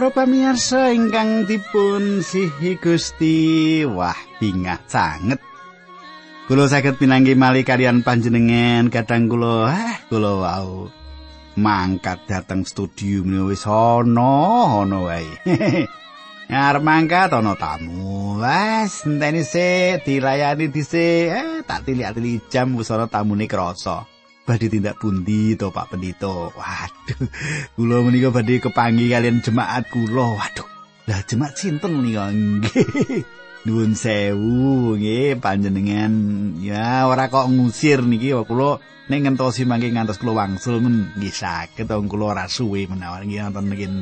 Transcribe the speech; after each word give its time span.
Para 0.00 0.24
pamirsa 0.24 0.96
ingkang 0.96 1.44
dipun 1.44 2.24
sihi 2.24 2.80
Gusti, 2.80 3.84
wah 3.84 4.16
bingah 4.40 4.80
sanget. 4.88 5.36
Kula 6.48 6.72
saged 6.72 6.96
pinanggi 6.96 7.36
malih 7.36 7.68
kalian 7.68 8.00
panjenengan 8.00 8.88
kadang 8.88 9.28
kula, 9.28 9.68
ah 9.68 10.00
kula 10.08 10.40
wau 10.40 10.88
mangkat 11.60 12.24
dateng 12.24 12.64
studio 12.64 13.28
menawa 13.28 13.52
wis 13.52 13.68
ana 13.68 14.32
ana 14.80 14.98
wae. 15.04 15.28
Arep 16.48 16.80
mangkat 16.80 17.36
ana 17.36 17.52
tamu. 17.60 18.40
Wes 18.40 19.04
enteni 19.04 19.44
se 19.44 20.00
dilayani 20.00 20.72
dhisik. 20.72 21.28
Eh 21.28 21.60
tak 21.68 21.84
tilik-tilik 21.84 22.48
jam 22.48 22.72
wis 22.72 22.88
ana 22.88 23.04
tamune 23.04 23.44
krasa. 23.44 24.08
Badhe 24.50 24.66
tindak 24.66 24.98
pundi 24.98 25.54
to 25.54 25.70
Pak 25.70 25.94
Pendito? 25.94 26.50
Waduh. 26.58 27.22
Kula 27.78 28.02
menika 28.02 28.34
badhe 28.34 28.58
kepanggi 28.58 29.06
kalian 29.06 29.46
jemaat 29.46 29.86
kula. 29.94 30.26
Waduh. 30.34 30.66
Lah 31.06 31.22
jemaat 31.22 31.54
sinten 31.54 32.02
menika? 32.02 32.34
Nggih. 32.34 33.22
Nuwun 33.70 33.94
sewu 33.94 34.98
nggih 34.98 35.38
panjenengan. 35.38 36.10
Ya 36.58 37.06
ora 37.06 37.30
kok 37.30 37.46
ngusir 37.46 38.02
niki 38.02 38.34
kula 38.42 38.82
nek 39.06 39.22
ngentosi 39.22 39.70
mangke 39.70 39.86
ngantos 39.94 40.18
kula 40.18 40.34
wangsul 40.42 40.82
men 40.82 41.14
nggih 41.14 41.30
saged 41.30 41.86
kula 41.86 42.34
ora 42.34 42.50
suwe 42.50 42.90
menawa 42.90 43.22
nggih 43.22 43.46
wonten 43.54 43.70
mungkin 43.70 43.92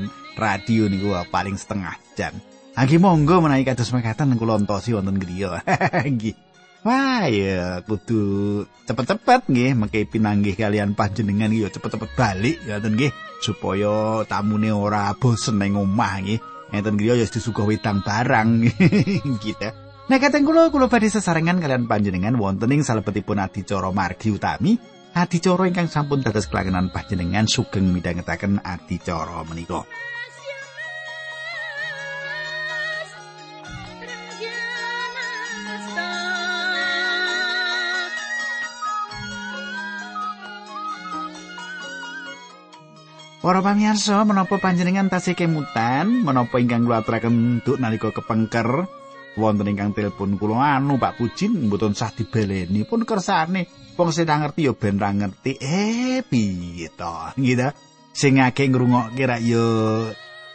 radio 0.41 0.89
niku 0.89 1.13
paling 1.29 1.61
setengah 1.61 1.93
jam. 2.17 2.33
Anggi 2.73 2.97
monggo 2.97 3.45
menawi 3.45 3.69
kados 3.69 3.93
mekaten 3.93 4.33
kula 4.41 4.57
entosi 4.57 4.97
wonten 4.97 5.21
griya. 5.21 5.61
Nggih. 6.09 6.48
Wah, 6.87 7.27
ya 7.27 7.83
kudu 7.83 8.63
cepet-cepet 8.87 9.51
nggih 9.51 9.75
mengke 9.75 10.07
pinanggih 10.07 10.55
kalian 10.55 10.95
panjenengan 10.95 11.51
ya 11.51 11.67
cepet-cepet 11.67 12.11
balik 12.15 12.57
ngoten 12.65 12.95
nggih 12.95 13.13
supaya 13.43 14.23
tamune 14.31 14.71
ora 14.71 15.11
bosen 15.19 15.59
ning 15.59 15.75
omah 15.75 16.23
nggih. 16.23 16.41
Enten 16.69 17.01
griya 17.01 17.17
ya 17.17 17.25
disuguh 17.25 17.65
wedang 17.65 18.05
barang 18.05 18.49
gitu. 19.45 19.69
Nah, 20.09 20.17
kateng 20.21 20.45
kula 20.45 20.69
kula 20.69 20.89
badhe 20.89 21.09
sesarengan 21.09 21.61
kalian 21.61 21.89
panjenengan 21.89 22.37
wonten 22.37 22.73
ing 22.73 22.85
salebetipun 22.85 23.41
adicara 23.41 23.89
margi 23.93 24.33
utami 24.33 24.77
adicara 25.17 25.65
ingkang 25.65 25.89
sampun 25.89 26.21
dados 26.21 26.49
kelangenan 26.49 26.93
panjenengan 26.93 27.49
sugeng 27.49 27.89
midhangetaken 27.89 28.61
adicara 28.61 29.45
menika. 29.49 29.85
Para 43.39 43.63
pamirsa, 43.63 44.27
menapa 44.27 44.59
panjenengan 44.59 45.07
tasih 45.07 45.39
kemutan, 45.39 46.27
menapa 46.27 46.59
ingkang 46.59 46.83
kula 46.83 47.07
aturaken 47.07 47.63
duk 47.63 47.79
nalika 47.79 48.11
kepengker? 48.11 48.91
Wonten 49.39 49.71
ingkang 49.71 49.95
telepon 49.95 50.35
kula 50.35 50.75
anu 50.75 50.99
Pak 50.99 51.23
Pujin 51.23 51.71
mboten 51.71 51.95
sah 51.95 52.11
dibaleni 52.11 52.83
pun 52.83 53.07
kersane. 53.07 53.71
Wong 53.95 54.11
sing 54.11 54.27
ngerti 54.27 54.67
ya 54.67 54.75
ben 54.75 54.99
ra 54.99 55.15
ngerti. 55.15 55.55
Eh 55.63 56.27
piye 56.27 56.91
to? 56.99 57.39
Gitu 57.39 57.71
sing 58.19 58.43
akeh 58.43 58.67
ngrungokke 58.67 59.23
ra 59.31 59.39
ya 59.39 59.63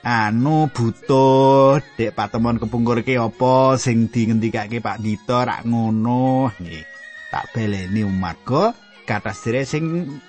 anu 0.04 0.68
butuh 0.68 1.80
dek 1.96 2.12
patemon 2.12 2.60
kepungkur 2.60 3.08
ke 3.08 3.16
apa 3.16 3.80
sing 3.80 4.12
dingendikake 4.12 4.84
Pak 4.84 5.00
Dito 5.00 5.40
rak 5.40 5.64
ngono. 5.64 6.52
Nggih 6.60 6.84
tak 7.32 7.56
baleni 7.56 8.04
umarga. 8.04 8.76
Kata 9.08 9.32
sing 9.36 9.84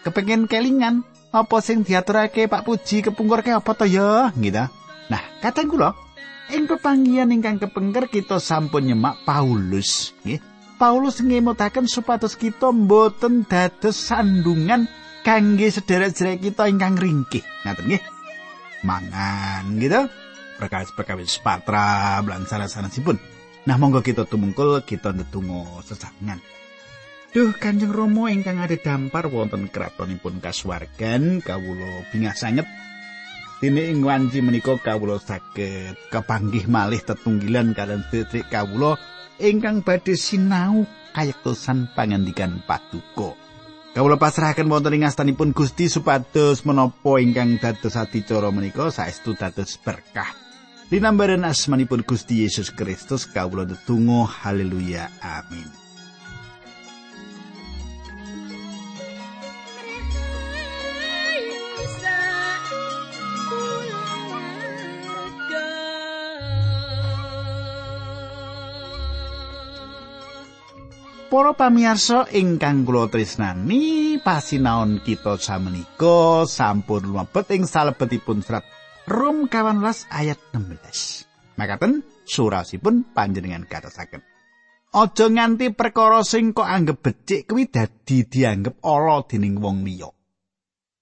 kepengin 0.06 0.47
kelingan 0.50 1.03
apa 1.34 1.56
sing 1.59 1.83
diaturake 1.83 2.47
Pak 2.47 2.62
Puji 2.62 3.03
kepungkurke 3.03 3.50
apa 3.50 3.75
to 3.75 3.84
ya? 3.91 4.31
Gitu 4.39 4.65
nah 5.05 5.22
kateng 5.43 5.69
kula 5.69 5.93
ing 6.55 6.65
pepanggihan 6.71 7.28
ingkang 7.28 7.59
kepengker 7.59 8.06
kita 8.06 8.39
sampun 8.39 8.87
nyemak 8.87 9.19
Paulus 9.27 10.15
nggih. 10.22 10.39
Paulus 10.78 11.19
ngemutaken 11.19 11.91
supados 11.91 12.39
kita 12.39 12.71
mboten 12.71 13.47
dados 13.47 13.99
sandungan 13.99 14.87
kangge 15.27 15.71
sederek-sederek 15.71 16.50
kita 16.50 16.71
ingkang 16.71 16.99
ringkih. 16.99 17.43
Ngaten 17.66 17.84
nggih. 17.91 18.03
Mangan 18.84 19.65
gitu 19.81 20.06
perkawis-perkawis 20.59 21.43
patra 21.43 22.22
lan 22.22 22.47
salah-salasipun 22.47 23.19
nah 23.65 23.81
monggo 23.81 24.05
kita 24.05 24.28
tumungkul 24.28 24.84
kita 24.84 25.16
ndedonga 25.16 25.83
sesarengan 25.83 26.39
Duh 27.34 27.50
Kanjeng 27.50 27.91
Rama 27.91 28.31
ingkang 28.31 28.62
dampar 28.78 29.27
wonten 29.27 29.67
kratonipun 29.67 30.39
kasuwargan 30.39 31.43
kawula 31.43 32.06
bingah 32.15 32.31
sanget. 32.31 32.62
Dene 33.59 33.91
ing 33.91 34.06
wanci 34.06 34.39
menika 34.39 34.78
kawula 34.78 35.19
saged 35.19 35.99
kepanggih 36.15 36.71
malih 36.71 37.03
tetunggilan 37.03 37.75
kalian 37.75 38.06
sedherek 38.06 38.55
kawula 38.55 38.95
ingkang 39.43 39.83
badhe 39.83 40.15
sinau 40.15 40.87
kayektosan 41.11 41.91
pangandikan 41.99 42.62
paduka. 42.71 43.34
Kawula 43.99 44.15
pasrahaken 44.15 44.71
wonten 44.71 44.95
ing 44.95 45.03
astanipun 45.03 45.51
Gusti 45.51 45.91
supados 45.91 46.62
menapa 46.62 47.19
ingkang 47.19 47.59
dados 47.59 47.99
adicara 47.99 48.55
menika 48.55 48.95
saestu 48.95 49.34
dados 49.34 49.75
berkah. 49.83 50.31
Dinambaran 50.87 51.43
asmanipun 51.43 52.06
Gusti 52.06 52.47
Yesus 52.47 52.71
Kristus 52.71 53.27
kawula 53.27 53.66
ndedonga 53.66 54.22
haleluya 54.22 55.11
amin. 55.19 55.84
Para 71.34 71.50
pamirsa 71.50 72.31
ingkang 72.31 72.87
kula 72.87 73.11
tresnani, 73.11 74.22
pasinaon 74.22 75.03
kita 75.03 75.34
samenika 75.34 76.47
sampun 76.47 77.11
mlebet 77.11 77.50
ing 77.59 77.67
salebetipun 77.67 78.39
serat 78.39 78.62
Rom 79.11 79.50
18 79.50 80.15
ayat 80.15 80.39
16. 80.55 81.59
Makaten 81.59 82.06
surasipun 82.22 83.11
panjenengan 83.11 83.67
katasaken. 83.67 84.22
Aja 84.95 85.27
nganti 85.27 85.75
perkara 85.75 86.22
sing 86.22 86.55
kok 86.55 86.71
anggap 86.71 87.03
becik 87.03 87.51
kuwi 87.51 87.66
dadi 87.66 88.31
dianggep 88.31 88.78
ala 88.87 89.27
dening 89.27 89.59
wong 89.59 89.83
liya. 89.83 90.15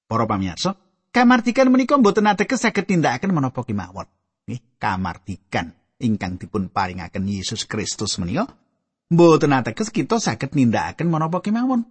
Para 0.09 0.25
pamirsa, 0.25 0.81
kamardikan 1.13 1.69
menika 1.69 2.01
mboten 2.01 2.33
ateges 2.33 2.65
saged 2.65 2.89
tindakaken 2.89 3.37
menapa 3.37 3.69
kemawon. 3.69 4.09
Nggih, 4.49 4.81
kamardikan 4.81 5.77
ingkang 6.01 6.41
dipun 6.41 6.73
paringaken 6.73 7.29
Yesus 7.29 7.69
Kristus 7.69 8.17
menika 8.17 8.62
mboten 9.13 9.53
ateges 9.53 9.93
kita 9.93 10.17
saged 10.17 10.57
nindakaken 10.57 11.13
menapa 11.13 11.45
kemawon. 11.45 11.85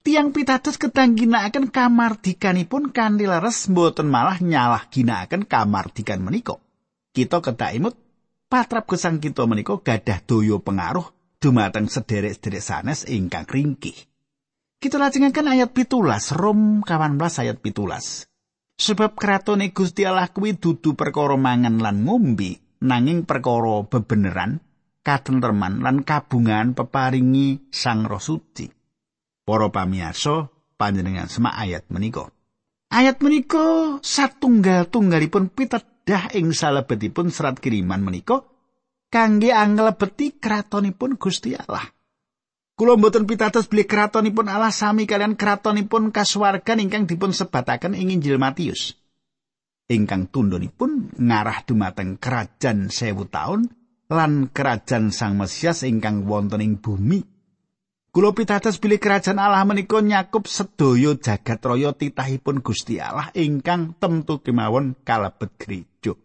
Tiang 0.00 0.34
pitados 0.34 0.80
kedang 0.80 1.14
ginakaken 1.14 1.70
kamardikanipun 1.70 2.90
kanthi 2.90 3.30
leres 3.30 3.70
mboten 3.70 4.10
malah 4.10 4.42
nyalah 4.42 4.90
ginakaken 4.90 5.46
kamardikan 5.46 6.18
menika. 6.18 6.58
Kita 7.14 7.38
kedah 7.38 7.70
imut 7.78 7.94
patrap 8.50 8.90
gesang 8.90 9.22
kita 9.22 9.46
menika 9.46 9.78
gadah 9.78 10.18
daya 10.26 10.56
pengaruh 10.58 11.06
dumateng 11.38 11.86
sederek-sederek 11.86 12.64
sanes 12.64 13.06
ingkang 13.06 13.46
ringkih. 13.46 13.94
Kita 14.80 14.96
lajengaken 14.96 15.52
ayat 15.52 15.70
pitulas 15.76 16.32
Rom 16.32 16.80
18 16.80 17.20
ayat 17.44 17.60
pitulas. 17.60 18.24
Sebab 18.80 19.12
kratone 19.12 19.76
Gusti 19.76 20.08
Allah 20.08 20.32
kuwi 20.32 20.56
dudu 20.56 20.96
perkara 20.96 21.36
mangan 21.36 21.76
lan 21.76 22.08
ngombe 22.08 22.80
nanging 22.80 23.28
perkara 23.28 23.84
bebeneran 23.84 24.69
katentreman 25.00 25.80
lan 25.80 26.04
kabungan 26.04 26.76
peparingi 26.76 27.72
Sang 27.72 28.04
Roh 28.04 28.20
Suci. 28.20 28.68
Para 29.44 29.72
pamirsa, 29.72 30.46
panjenengan 30.76 31.26
semak 31.26 31.56
ayat 31.56 31.88
menika. 31.90 32.30
Ayat 32.90 33.22
menika 33.22 33.98
satunggal-tunggalipun 34.02 35.50
pitedah 35.50 36.34
ing 36.34 36.50
salebetipun 36.54 37.30
serat 37.30 37.58
kiriman 37.58 38.02
menika 38.02 38.42
kangge 39.10 39.50
anglebeti 39.50 40.38
kratonipun 40.38 41.18
Gusti 41.18 41.54
Allah. 41.54 41.86
Kula 42.78 42.96
mboten 42.96 43.28
pitados 43.28 43.68
beli 43.68 43.84
kratonipun 43.84 44.48
Allah 44.48 44.72
sami 44.72 45.04
kalian 45.04 45.36
kratonipun 45.36 46.14
kasuwargan 46.14 46.80
ingkang 46.80 47.04
dipun 47.04 47.36
sebataken 47.36 47.92
ing 47.92 48.08
Injil 48.16 48.40
Matius. 48.40 48.96
Ingkang 49.90 50.30
tundhonipun 50.30 51.18
ngarah 51.18 51.66
dumateng 51.66 52.16
kerajaan 52.16 52.88
sewu 52.88 53.26
taun 53.26 53.79
lan 54.10 54.50
kerajaan 54.50 55.14
Sang 55.14 55.38
Mesias 55.38 55.86
ingkang 55.86 56.26
wonten 56.26 56.58
ing 56.58 56.82
bumi. 56.82 57.22
Kula 58.10 58.34
pitados 58.34 58.82
bilih 58.82 58.98
kerajaan 58.98 59.38
Allah 59.38 59.62
menika 59.62 60.02
nyakup 60.02 60.50
sedaya 60.50 61.14
jagat 61.14 61.62
raya 61.62 61.94
titahipun 61.94 62.58
Gusti 62.58 62.98
Allah 62.98 63.30
ingkang 63.38 63.94
temtu 64.02 64.42
kemawon 64.42 64.98
kalebet 65.06 65.54
gereja. 65.54 66.18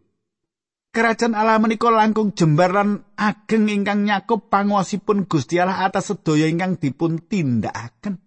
Kerajaan 0.90 1.38
Allah 1.38 1.62
menika 1.62 1.94
langkung 1.94 2.34
jembar 2.34 2.74
lan 2.74 3.06
ageng 3.14 3.70
ingkang 3.70 4.02
nyakup 4.02 4.50
panguwasipun 4.50 5.30
Gusti 5.30 5.62
Allah 5.62 5.86
atas 5.86 6.10
sedaya 6.10 6.50
ingkang 6.50 6.82
dipun 6.82 7.22
tindakaken. 7.22 8.18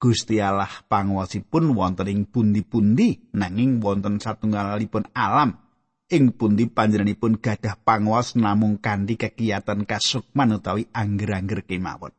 Gusti 0.00 0.40
Allah 0.40 0.72
panguwasipun 0.88 1.76
wonten 1.76 2.08
ing 2.08 2.24
pundi-pundi 2.32 3.36
nanging 3.36 3.84
wonten 3.84 4.16
satunggalipun 4.24 5.12
alam 5.12 5.69
ing 6.10 6.34
pundi 6.34 6.66
panjenenganipun 6.66 7.38
gadah 7.38 7.78
panguwas 7.86 8.34
namung 8.34 8.82
kanthi 8.82 9.14
kegiatan 9.14 9.86
kasukman 9.86 10.58
utawi 10.58 10.90
angger-angger 10.90 11.62
kemawon. 11.62 12.10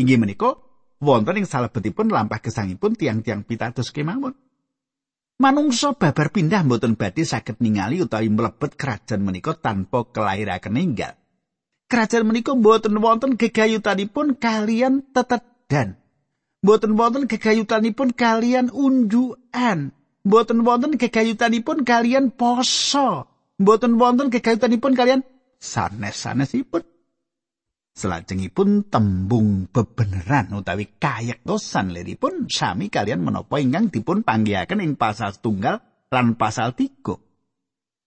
Inggih 0.00 0.16
menika 0.16 0.56
wonten 1.04 1.36
ing 1.36 1.46
salebetipun 1.46 2.08
lampah 2.08 2.40
gesangipun 2.40 2.96
tiang-tiang 2.96 3.44
pitados 3.44 3.92
kemawon. 3.92 4.32
Manungsa 5.40 5.96
babar 5.96 6.32
pindah 6.32 6.64
mboten 6.64 6.96
badhe 7.00 7.24
saged 7.24 7.60
ningali 7.60 8.04
utawi 8.04 8.28
mlebet 8.28 8.76
kerajaan 8.76 9.24
menika 9.24 9.56
tanpa 9.56 10.08
kelairaken 10.08 10.76
ninggal. 10.76 11.16
Kerajaan 11.88 12.28
menika 12.28 12.56
mboten 12.56 12.96
wonten 13.00 13.36
gegayutanipun 13.36 14.36
kalian 14.36 15.04
tetedan. 15.12 16.00
Mboten 16.60 16.92
wonten 16.96 17.24
gegayutanipun 17.24 18.12
kalian 18.12 18.68
unjukan. 18.68 19.96
Mboten 20.20 20.68
wonten 20.68 21.00
gegayutanipun 21.00 21.88
kalian 21.88 22.36
poso. 22.36 23.24
Mboten 23.56 23.96
wonten 23.96 24.28
gegayutanipun 24.28 24.92
kalian 24.92 25.24
sanes-sanesipun. 25.56 26.84
Selajengipun 27.90 28.88
tembung 28.88 29.68
bebeneran 29.68 30.52
utawi 30.56 30.88
kayektosan 30.96 31.92
liripun 31.92 32.48
sami 32.48 32.88
kalian 32.88 33.20
menapa 33.20 33.60
ingkang 33.60 33.92
dipun 33.92 34.24
panggihaken 34.24 34.80
ing 34.80 34.92
pasal 34.96 35.36
tunggal 35.36 35.80
lan 36.12 36.36
pasal 36.36 36.76
tiga. 36.76 37.16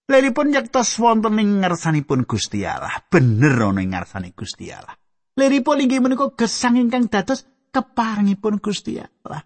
Liripun 0.10 0.54
yaktos 0.54 0.98
wonten 1.01 1.38
ing 1.42 1.62
ngarsanipun 1.62 2.25
Gusti 2.30 2.65
Allah, 2.65 3.06
bener 3.10 3.56
ana 3.57 3.81
ing 3.81 3.94
ngarsane 3.94 4.33
Gusti 4.33 4.69
Allah. 4.69 4.98
Liripun 5.33 5.81
inggih 5.81 6.01
menika 6.01 6.30
gesang 6.38 6.77
ingkang 6.77 7.10
dados 7.10 7.45
keparengipun 7.74 8.62
Gusti 8.62 9.01
Allah. 9.01 9.42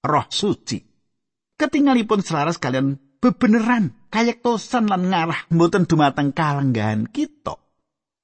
Roh 0.00 0.26
suci 0.28 0.89
ketingalipun 1.60 2.24
selaras 2.24 2.56
kalian 2.56 2.96
bebeneran 3.20 3.92
kayektosan 4.08 4.88
lan 4.88 5.12
ngarah 5.12 5.44
mboten 5.52 5.84
dumateng 5.84 6.32
kalenggahan 6.32 7.04
kita. 7.04 7.60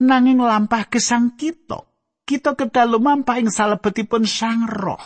Nanging 0.01 0.41
lampah 0.41 0.89
gesang 0.89 1.37
kita 1.37 1.85
kita 2.27 2.59
kedah 2.59 2.91
lumampah 2.91 3.39
ing 3.39 3.49
salebetipun 3.49 4.27
sang 4.27 4.67
roh. 4.67 5.01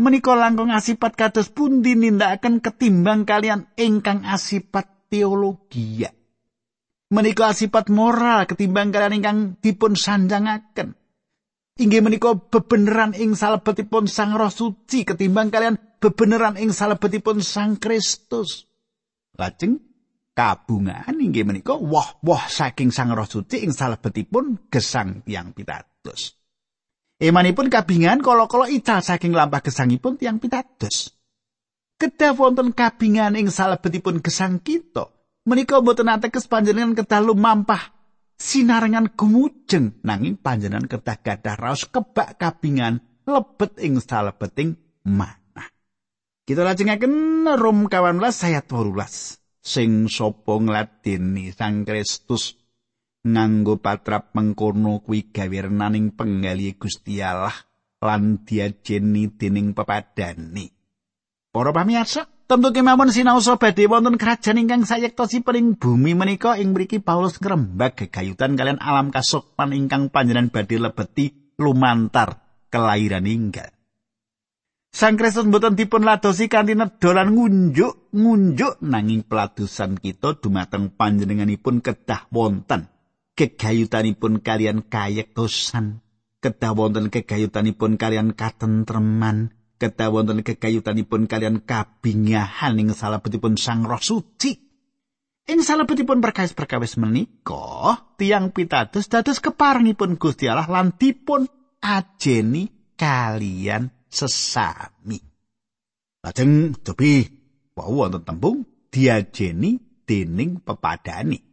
Menika 0.00 0.32
langkung 0.32 0.72
asipat 0.72 1.12
kados 1.18 1.52
pundi 1.52 1.92
nindakaken 1.98 2.64
ketimbang 2.64 3.28
kalian 3.28 3.68
ingkang 3.76 4.24
asipat 4.24 5.10
teologi. 5.12 6.06
Menika 7.12 7.52
asipat 7.52 7.92
moral 7.92 8.48
ketimbang 8.48 8.94
kalian 8.94 9.18
ingkang 9.20 9.38
dipun 9.60 9.98
sanjangaken 9.98 10.97
inggih 11.78 12.02
menika 12.02 12.34
bebeneran 12.34 13.14
ing 13.14 13.38
salebetipun 13.38 14.10
sang 14.10 14.34
roh 14.34 14.50
suci 14.50 15.06
ketimbang 15.06 15.48
kalian 15.48 15.78
bebeneran 15.98 16.54
ing 16.58 16.70
salebetipun 16.70 17.42
Sang 17.42 17.76
Kristus. 17.76 18.66
Lajeng 19.38 19.82
kabungan 20.34 21.14
inggih 21.18 21.46
menika 21.46 21.74
woh-woh 21.74 22.42
saking 22.46 22.94
Sang 22.94 23.10
Roh 23.10 23.26
Suci 23.26 23.62
ing 23.66 23.74
salebetipun 23.74 24.70
gesang 24.70 25.22
tiang 25.26 25.54
pitados. 25.54 26.38
Emanipun 27.18 27.66
kabingan 27.66 28.22
kala-kala 28.22 28.70
ical 28.70 29.02
saking 29.02 29.34
lampah 29.34 29.58
gesangipun 29.58 30.14
tiang 30.14 30.38
pitados. 30.38 31.18
Kedah 31.98 32.38
wonten 32.38 32.70
kabingan 32.70 33.34
ing 33.34 33.50
salebetipun 33.50 34.22
gesang 34.22 34.62
kita, 34.62 35.10
menika 35.42 35.82
boten 35.82 36.06
ateges 36.06 36.46
panjenengan 36.46 36.94
kedah 36.94 37.18
lumampah 37.18 37.97
sinarengan 38.38 39.12
gumujeng 39.18 39.98
nanging 40.06 40.38
panjenengan 40.38 40.86
kedah 40.86 41.18
gadah 41.20 41.56
raos 41.58 41.84
kebak 41.90 42.38
kabingan 42.38 43.02
lebet 43.26 43.76
ing 43.82 43.98
salebeting 43.98 44.78
man. 45.04 45.36
Kita 46.48 46.64
lajengaken 46.64 47.44
Rom 47.60 47.92
18 47.92 48.24
ayat 48.24 48.64
18. 48.72 49.36
Sing 49.60 50.08
sapa 50.08 50.56
ngladeni 50.56 51.52
Sang 51.52 51.84
Kristus 51.84 52.56
nganggo 53.20 53.76
patrap 53.84 54.32
mengkono 54.32 55.04
kuwi 55.04 55.28
gawe 55.28 55.68
renaning 55.68 56.16
penggali 56.16 56.72
Gusti 56.80 57.20
lan 57.20 58.46
diajeni 58.48 59.28
dening 59.36 59.76
pepadani. 59.76 60.72
Para 61.52 61.74
pamirsa, 61.74 62.24
tentu 62.48 62.72
kemawon 62.72 63.12
sinaosa 63.12 63.60
badhe 63.60 63.84
wonten 63.84 64.16
kerajaan 64.16 64.56
ingkang 64.56 64.88
sayektosipun 64.88 65.58
ing 65.60 65.68
bumi 65.76 66.16
menika 66.16 66.56
ing 66.56 66.72
mriki 66.72 66.96
Paulus 67.04 67.36
ngrembak 67.36 68.00
gegayutan 68.00 68.56
kalian 68.56 68.80
alam 68.80 69.12
kasukman 69.12 69.76
ingkang 69.76 70.08
panjenengan 70.08 70.48
badhe 70.48 70.80
lebeti 70.80 71.54
lumantar 71.60 72.40
kelahiran 72.72 73.28
inggal. 73.28 73.68
Sang 74.88 75.20
Kristus 75.20 75.44
mboten 75.44 75.76
dipun 75.76 76.08
ladosi 76.08 76.48
kanthi 76.48 76.72
nedolan 76.72 77.36
ngunjuk 77.36 78.16
ngunjuk 78.16 78.80
nanging 78.80 79.28
peladusan 79.28 80.00
kita 80.00 80.40
dumateng 80.40 80.88
panjenenganipun 80.96 81.84
kedah 81.84 82.32
wonten 82.32 82.88
gegayutanipun 83.36 84.40
kalian 84.40 84.88
kayektosan 84.88 86.00
kedah 86.40 86.72
wonten 86.72 87.12
gegayutanipun 87.12 88.00
kalian 88.00 88.32
katentreman 88.32 89.52
kedah 89.78 90.10
wonten 90.10 90.42
gegayutanipun 90.42 91.30
kalian 91.30 91.62
kabingahan 91.62 92.76
ing 92.76 92.90
salebetipun 92.92 93.54
Sang 93.54 93.86
Roh 93.86 94.02
Suci 94.02 94.52
ing 95.48 95.64
salebetipun 95.64 96.20
perkawis-perkawis 96.20 97.00
menika 97.00 98.04
tiang 98.20 98.52
pitados 98.52 99.08
dados 99.08 99.40
keparengipun 99.40 100.20
Gusti 100.20 100.50
Allah 100.50 100.68
lan 100.68 100.92
dipun 100.92 101.48
ajeni 101.80 102.94
kalian 102.98 103.88
sesami. 104.12 105.22
Lajeng 106.20 106.76
dobi 106.84 107.24
wau 107.78 108.04
wonten 108.04 108.26
tembung 108.26 108.68
diajeni 108.92 110.04
dening 110.04 110.60
pepadani. 110.60 111.47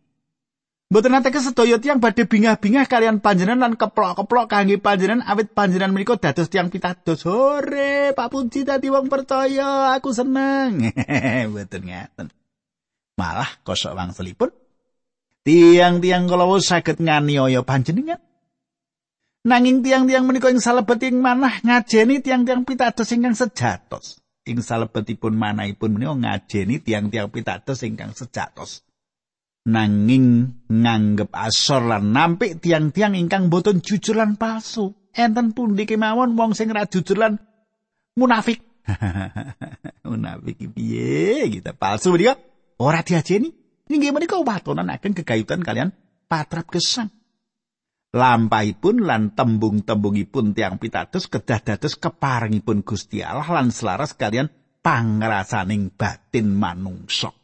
Mboten 0.95 1.11
nate 1.11 1.27
kesedaya 1.27 1.75
tiyang 1.75 1.99
badhe 1.99 2.23
bingah-bingah 2.23 2.87
kalian 2.87 3.19
panjenengan 3.19 3.67
lan 3.67 3.73
keplok-keplok 3.75 4.47
kangge 4.47 4.79
panjenengan 4.79 5.27
awit 5.27 5.51
panjenengan 5.51 5.91
menika 5.91 6.15
dados 6.15 6.47
tiyang 6.47 6.71
pitados. 6.71 7.27
Hore, 7.27 8.15
Pak 8.15 8.31
Puji 8.31 8.63
dadi 8.63 8.87
wong 8.87 9.11
percaya, 9.11 9.91
aku 9.91 10.15
seneng. 10.15 10.87
Mboten 11.51 11.83
ngaten. 11.83 12.31
Malah 13.19 13.59
kosok 13.67 13.91
wangsulipun 13.91 14.55
tiang-tiang 15.43 16.31
kalau 16.31 16.55
saged 16.63 17.03
nganiaya 17.03 17.59
panjenengan 17.67 18.23
Nanging 19.43 19.83
tiang-tiang 19.83 20.23
menika 20.23 20.47
ing 20.47 20.63
salebeting 20.63 21.19
manah 21.19 21.59
ngajeni 21.59 22.23
tiang-tiang 22.23 22.63
pitados 22.63 23.11
ingkang 23.11 23.35
sejatos. 23.35 24.23
Ing 24.47 24.63
salebetipun 24.63 25.35
manahipun 25.35 25.99
menika 25.99 26.15
ngajeni 26.15 26.79
tiang-tiang 26.79 27.27
pitados 27.35 27.83
ingkang 27.83 28.15
sejatos. 28.15 28.87
Nanging 29.65 30.25
nganggep 30.69 31.33
asor 31.33 31.89
lan 31.89 32.13
nampik 32.13 32.61
tiang-tiang 32.61 33.17
ingkang 33.17 33.49
boten 33.49 33.81
jujur 33.81 34.13
lan 34.13 34.37
palsu. 34.37 34.93
Enten 35.15 35.57
pundi 35.57 35.89
kemawon 35.89 36.37
wong 36.37 36.53
sing 36.53 36.69
ra 36.69 36.85
jujur 36.85 37.17
lan 37.17 37.41
munafik. 38.13 38.61
munafik 40.09 40.69
piye 40.69 41.49
kita 41.49 41.73
palsu 41.73 42.13
menika 42.13 42.37
ora 42.77 43.01
diajeni. 43.01 43.49
Inggih 43.89 44.13
menika 44.13 44.37
watonan 44.37 44.93
akan 44.93 45.17
kegayutan 45.17 45.65
kalian 45.65 45.89
patrap 46.29 46.69
gesang. 46.69 47.09
lampahipun 48.15 49.03
lan 49.03 49.35
tembung-tembungipun 49.35 50.55
tiang 50.55 50.79
pitados 50.79 51.27
kedah 51.27 51.59
dados 51.59 51.99
keparengipun 51.99 52.87
Gusti 52.87 53.19
Allah 53.19 53.59
lan 53.59 53.75
selaras 53.75 54.15
kalian 54.15 54.47
pangrasaning 54.79 55.91
batin 55.91 56.55
manungsa. 56.55 57.35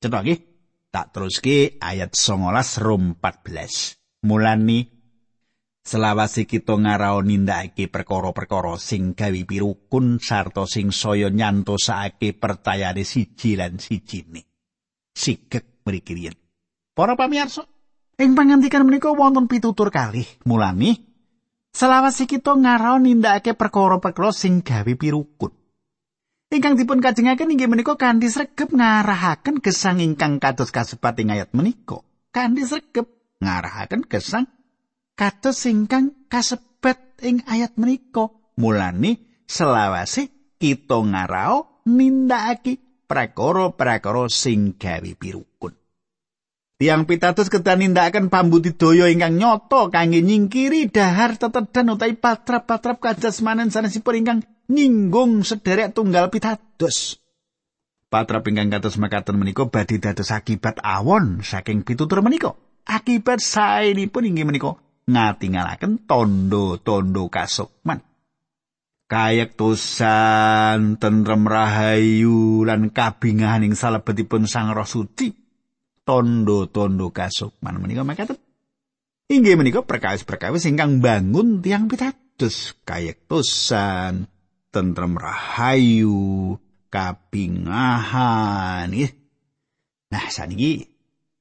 Cetha 0.00 0.24
nggih? 0.24 0.51
Tak 0.92 1.08
teruske 1.16 1.80
ayat 1.80 2.12
19 2.12 2.84
Rom 2.84 3.16
14. 3.16 4.28
Mulani 4.28 4.84
selawase 5.80 6.44
kita 6.44 6.76
ngarao 6.76 7.24
nindakake 7.24 7.88
perkara-perkara 7.88 8.76
sing 8.76 9.16
gawe 9.16 9.40
pirukun 9.48 10.20
sarta 10.20 10.68
sing 10.68 10.92
saya 10.92 11.32
nyantosake 11.32 12.36
percayane 12.36 13.08
siji 13.08 13.56
lan 13.56 13.80
sijine. 13.80 14.44
Sigek 15.16 15.80
mriki 15.88 16.28
Para 16.92 17.16
pamirsa, 17.16 17.64
Ing 18.20 18.36
pangandikan 18.36 18.84
menika 18.84 19.08
wonten 19.16 19.48
pitutur 19.48 19.88
kalih. 19.88 20.28
Mulane 20.44 21.00
selawase 21.72 22.28
kita 22.28 22.52
ngarau 22.52 23.00
nindakake 23.00 23.56
perkara-perkara 23.56 24.28
sing 24.28 24.60
gawe 24.60 24.92
pirukut. 24.92 25.56
Ingkang 26.52 26.76
dipun 26.76 27.00
kajengaken 27.00 27.56
inggih 27.56 27.64
menika 27.64 27.96
kanthi 27.96 28.28
sregep 28.28 28.76
ngarahaken 28.76 29.64
gesang 29.64 30.04
ingkang 30.04 30.36
kados 30.36 30.68
kasebat 30.68 31.16
ing 31.16 31.32
ayat 31.32 31.48
menika. 31.56 32.04
Kanthi 32.28 32.68
sregep 32.68 33.08
ngarahaken 33.40 34.04
gesang 34.04 34.44
kados 35.16 35.64
ingkang 35.64 36.12
kasebat 36.28 37.16
ing 37.24 37.40
ayat 37.48 37.72
menika. 37.80 38.28
Mulane 38.60 39.16
selawase 39.48 40.28
kita 40.60 41.00
ngarau 41.00 41.88
nindakake 41.88 42.76
perkara-perkara 43.08 44.28
sing 44.28 44.76
gawe 44.76 45.12
pirukut. 45.16 45.72
Tiang 46.76 47.08
pitados 47.08 47.48
kedah 47.48 47.80
nindakaken 47.80 48.28
pambudidaya 48.28 49.08
ingkang 49.08 49.40
nyoto 49.40 49.88
kangge 49.88 50.20
nyingkiri 50.20 50.92
dahar 50.92 51.40
tetedan 51.40 51.96
utawi 51.96 52.12
patrap-patrap 52.12 53.00
kajasmanen 53.00 53.72
sanesipun 53.72 54.20
ingkang 54.20 54.40
nyinggung 54.72 55.44
sederek 55.44 55.92
tunggal 55.92 56.32
pitados. 56.32 57.20
Patra 58.12 58.44
ingkang 58.44 58.68
kados 58.68 59.00
mekaten 59.00 59.40
menika 59.40 59.64
badhe 59.68 59.96
dados 59.96 60.28
akibat 60.32 60.80
awon 60.84 61.40
saking 61.40 61.80
pitutur 61.80 62.20
menika. 62.20 62.52
Akibat 62.84 63.40
saenipun 63.40 64.28
inggih 64.28 64.44
menika 64.44 64.76
ngatingalaken 65.08 66.04
tondo-tondo 66.04 67.32
kasukman. 67.32 68.04
Kayektosan 69.08 70.96
tentrem 71.00 71.44
rahayu 71.44 72.64
lan 72.68 72.92
kabingahan 72.92 73.64
ing 73.64 73.76
salebetipun 73.76 74.44
Sang 74.44 74.72
Roh 74.76 74.88
Suci. 74.88 75.32
Tondo-tondo 76.04 77.16
kasukman 77.16 77.80
menika 77.80 78.04
mekaten. 78.04 78.36
Inggih 79.32 79.56
menika 79.56 79.80
perkawis-perkawis 79.80 80.68
ingkang 80.68 81.00
bangun 81.00 81.64
tiang 81.64 81.88
pitados 81.88 82.76
kayektosan 82.84 84.28
tentrem 84.72 85.20
rahayu 85.20 86.56
kabingahan 86.88 88.88
nggih. 88.88 89.12
Nah, 90.12 90.24
saniki 90.28 90.88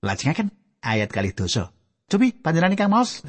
lajengaken 0.04 0.52
ayat 0.84 1.10
kali 1.12 1.32
dosa. 1.32 1.72
Cobi 2.12 2.36
panjenengan 2.36 2.76
ingkang 2.76 2.92
maos. 2.92 3.24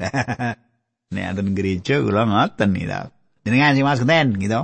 Nek 1.13 1.23
anten 1.23 1.55
gereja 1.55 2.03
kula 2.03 2.27
ngoten 2.27 2.69
nika. 2.75 3.11
Jenengan 3.47 3.75
sing 3.75 3.85
maos 3.87 4.03
genten 4.03 4.35
gitu. 4.39 4.61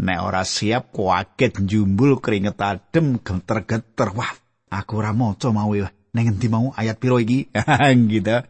Nek 0.00 0.18
ora 0.22 0.42
siap 0.42 0.90
kuaget 0.90 1.62
jumbul 1.66 2.18
keringet 2.18 2.58
adem 2.58 3.22
geter-geter. 3.22 4.10
Wah, 4.16 4.32
aku 4.70 4.92
ora 4.98 5.14
maca 5.14 5.54
mau 5.54 5.70
ya. 5.74 5.90
Ning 6.10 6.34
endi 6.34 6.50
mau 6.50 6.74
ayat 6.74 6.98
piro 6.98 7.22
iki? 7.22 7.46
gitu. 8.14 8.42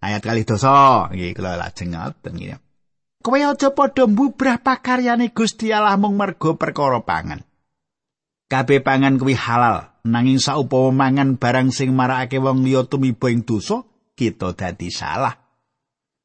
Ayat 0.00 0.20
kali 0.20 0.44
dosa. 0.44 1.08
Nggih 1.08 1.32
kula 1.32 1.56
lajeng 1.56 1.96
ngoten 1.96 2.32
gitu. 2.36 2.65
Kowe 3.26 3.42
aja 3.42 3.74
padha 3.74 4.06
mbubrah 4.06 4.62
pakaryane 4.62 5.34
Gusti 5.34 5.74
Allah 5.74 5.98
mung 5.98 6.14
mergo 6.14 6.54
perkara 6.54 7.02
pangan. 7.02 7.42
kabeh 8.46 8.78
pangan 8.82 9.18
kuwi 9.18 9.34
halal 9.34 9.90
nanging 10.06 10.38
saupama 10.38 11.10
mangan 11.10 11.34
barang 11.34 11.74
sing 11.74 11.90
marakake 11.90 12.38
wong 12.38 12.62
liya 12.62 12.86
tumiba 12.86 13.26
ing 13.26 13.42
dosa 13.42 13.82
kita 14.14 14.54
dadi 14.54 14.86
salah 14.86 15.34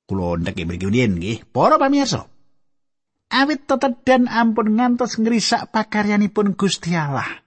kula 0.05 0.37
ndek 0.37 0.61
mriki 0.69 0.85
nggih 0.85 1.49
para 1.49 1.81
pamirsa 1.81 2.29
awit 3.33 3.65
tetedan 3.65 4.29
ampun 4.29 4.77
ngantos 4.77 5.17
ngrisak 5.17 5.73
pakaryanipun 5.73 6.53
Gusti 6.53 6.93
Allah 6.93 7.41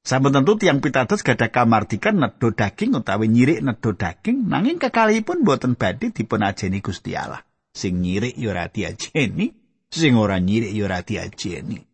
Sampun 0.00 0.32
tentu 0.32 0.56
tiang 0.56 0.80
pitados 0.80 1.20
gadah 1.20 1.52
kamardikan 1.52 2.16
nedo 2.16 2.56
daging 2.56 2.96
utawi 2.96 3.28
nyirik 3.28 3.60
nedo 3.60 3.92
daging 3.92 4.48
nanging 4.48 4.80
kekalihipun 4.80 5.44
boten 5.44 5.76
badhe 5.76 6.08
dipun 6.08 6.40
ajeni 6.40 6.80
Gusti 6.80 7.12
Allah. 7.12 7.44
Sing 7.70 8.02
nyirik 8.02 8.34
ya 8.34 8.50
ora 8.50 8.66
diajeni, 8.66 9.50
sing 9.90 10.18
ora 10.18 10.38
nyirik 10.42 10.74
ya 10.74 10.84
ora 10.86 11.00
diajeni. 11.02 11.90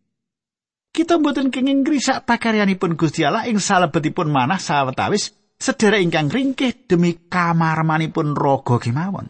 kita 0.97 1.21
mboten 1.21 1.53
kenging 1.53 1.85
ngrisak 1.85 2.25
pakaryanipun 2.25 2.97
Gusti 2.97 3.21
Allah 3.21 3.45
ing 3.45 3.61
salebetipun 3.61 4.33
manah 4.33 4.57
sawetawis 4.57 5.29
sedherek 5.61 6.01
ingkang 6.01 6.33
ringkih 6.33 6.89
demi 6.89 7.29
kamarmanipun 7.29 8.33
raga 8.33 8.81
kemawon. 8.81 9.29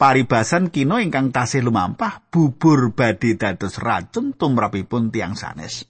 Paribasan 0.00 0.72
kino 0.72 0.96
ingkang 0.96 1.28
tasih 1.28 1.60
lumampah 1.60 2.32
bubur 2.32 2.96
badhe 2.96 3.36
dados 3.36 3.76
racun 3.76 4.32
tumrapipun 4.32 5.12
tiang 5.12 5.36
sanes. 5.36 5.84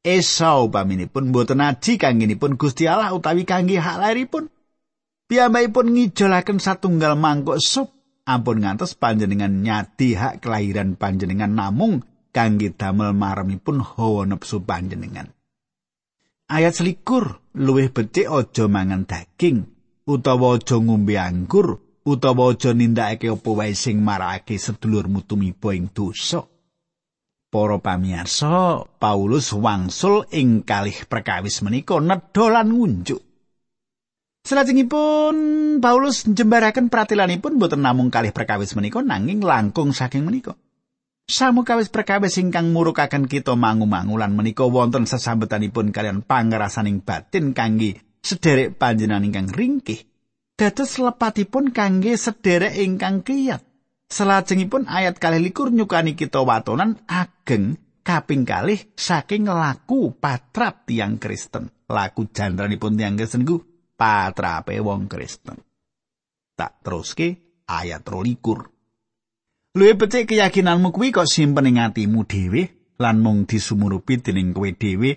Esau 0.00 0.72
paminipun 0.72 1.28
mboten 1.28 1.60
aji 1.60 2.00
kangginipun 2.00 2.56
Gusti 2.56 2.88
Allah 2.88 3.12
utawi 3.12 3.44
kangge 3.44 3.76
hak 3.76 4.00
lairipun. 4.00 4.48
Piyambakipun 5.28 5.92
ngijolaken 5.92 6.56
satunggal 6.56 7.20
mangkok 7.20 7.60
sup 7.60 7.99
ampun 8.30 8.62
ngantos 8.62 8.94
panjenengan 8.94 9.50
nyadi 9.50 10.14
hak 10.14 10.46
kelahiran 10.46 10.94
panjenengan 10.94 11.50
namung 11.50 12.06
kangge 12.30 12.70
damel 12.74 13.10
maremipun 13.10 13.82
hawa 13.82 14.26
nepsu 14.26 14.62
panjenengan. 14.62 15.34
Ayat 16.50 16.78
selikur 16.78 17.38
luwih 17.54 17.94
becik 17.94 18.26
aja 18.26 18.66
mangan 18.66 19.06
daging 19.06 19.70
utawa 20.06 20.58
aja 20.58 20.82
ngombe 20.82 21.14
anggur 21.14 21.78
utawa 22.02 22.50
aja 22.50 22.74
nindakake 22.74 23.30
apa 23.30 23.50
wae 23.54 23.74
sing 23.74 24.02
marakake 24.02 24.58
sedulurmu 24.58 25.22
tumiba 25.22 25.70
ing 25.70 25.90
dosa. 25.94 26.42
Para 27.50 27.82
pamirsa, 27.82 28.86
Paulus 29.02 29.50
wangsul 29.50 30.22
ing 30.30 30.62
kalih 30.62 31.06
perkawis 31.06 31.66
menika 31.66 31.98
nedha 31.98 32.46
lan 32.46 32.70
ngunjuk. 32.70 33.29
Salajengipun 34.40 35.36
Paulus 35.84 36.24
njembaraken 36.24 36.88
pratilanipun 36.88 37.60
boten 37.60 37.84
namung 37.84 38.08
kalih 38.08 38.32
perkawis 38.32 38.72
menika 38.72 39.04
nanging 39.04 39.44
langkung 39.44 39.92
saking 39.92 40.24
menika. 40.24 40.56
Samukawis 41.30 41.92
perkawis 41.92 42.40
ingkang 42.42 42.74
murukaken 42.74 43.30
kita 43.30 43.54
mangu-mangulan 43.54 44.34
menika 44.34 44.66
wonten 44.66 45.06
sesambetanipun 45.06 45.94
kalian 45.94 46.26
pangerasaning 46.26 47.04
batin 47.06 47.54
kangge 47.54 48.02
sederek 48.24 48.74
panjenengan 48.74 49.22
ingkang 49.28 49.48
ringkih. 49.52 50.02
Dados 50.58 50.98
lepatipun 50.98 51.70
kangge 51.70 52.18
sederek 52.18 52.74
ingkang 52.74 53.22
kiyat. 53.22 53.62
Selajengipun 54.10 54.90
ayat 54.90 55.22
kalih 55.22 55.38
likur 55.38 55.70
nyukani 55.70 56.18
kita 56.18 56.42
watonan 56.42 56.98
ageng 57.06 57.78
kaping 58.02 58.42
kalih 58.42 58.90
saking 58.98 59.46
laku 59.46 60.10
patrap 60.18 60.82
tiang 60.90 61.22
Kristen. 61.22 61.70
Laku 61.86 62.26
jandranipun 62.26 62.98
tiang 62.98 63.14
Kristen 63.14 63.46
ku 63.46 63.69
patrape 64.00 64.80
wong 64.80 65.04
Kristen. 65.12 65.60
Tak 66.56 66.80
teruske 66.80 67.60
ayat 67.68 68.00
rolikur. 68.08 68.64
Luwih 69.76 70.00
becik 70.00 70.32
keyakinanmu 70.32 70.88
kuwi 70.88 71.12
kok 71.12 71.28
simpen 71.28 71.68
ing 71.68 71.84
atimu 71.84 72.24
dhewe 72.24 72.96
lan 72.96 73.20
mung 73.20 73.44
disumurupi 73.44 74.24
dening 74.24 74.56
kowe 74.56 74.72
dhewe 74.72 75.10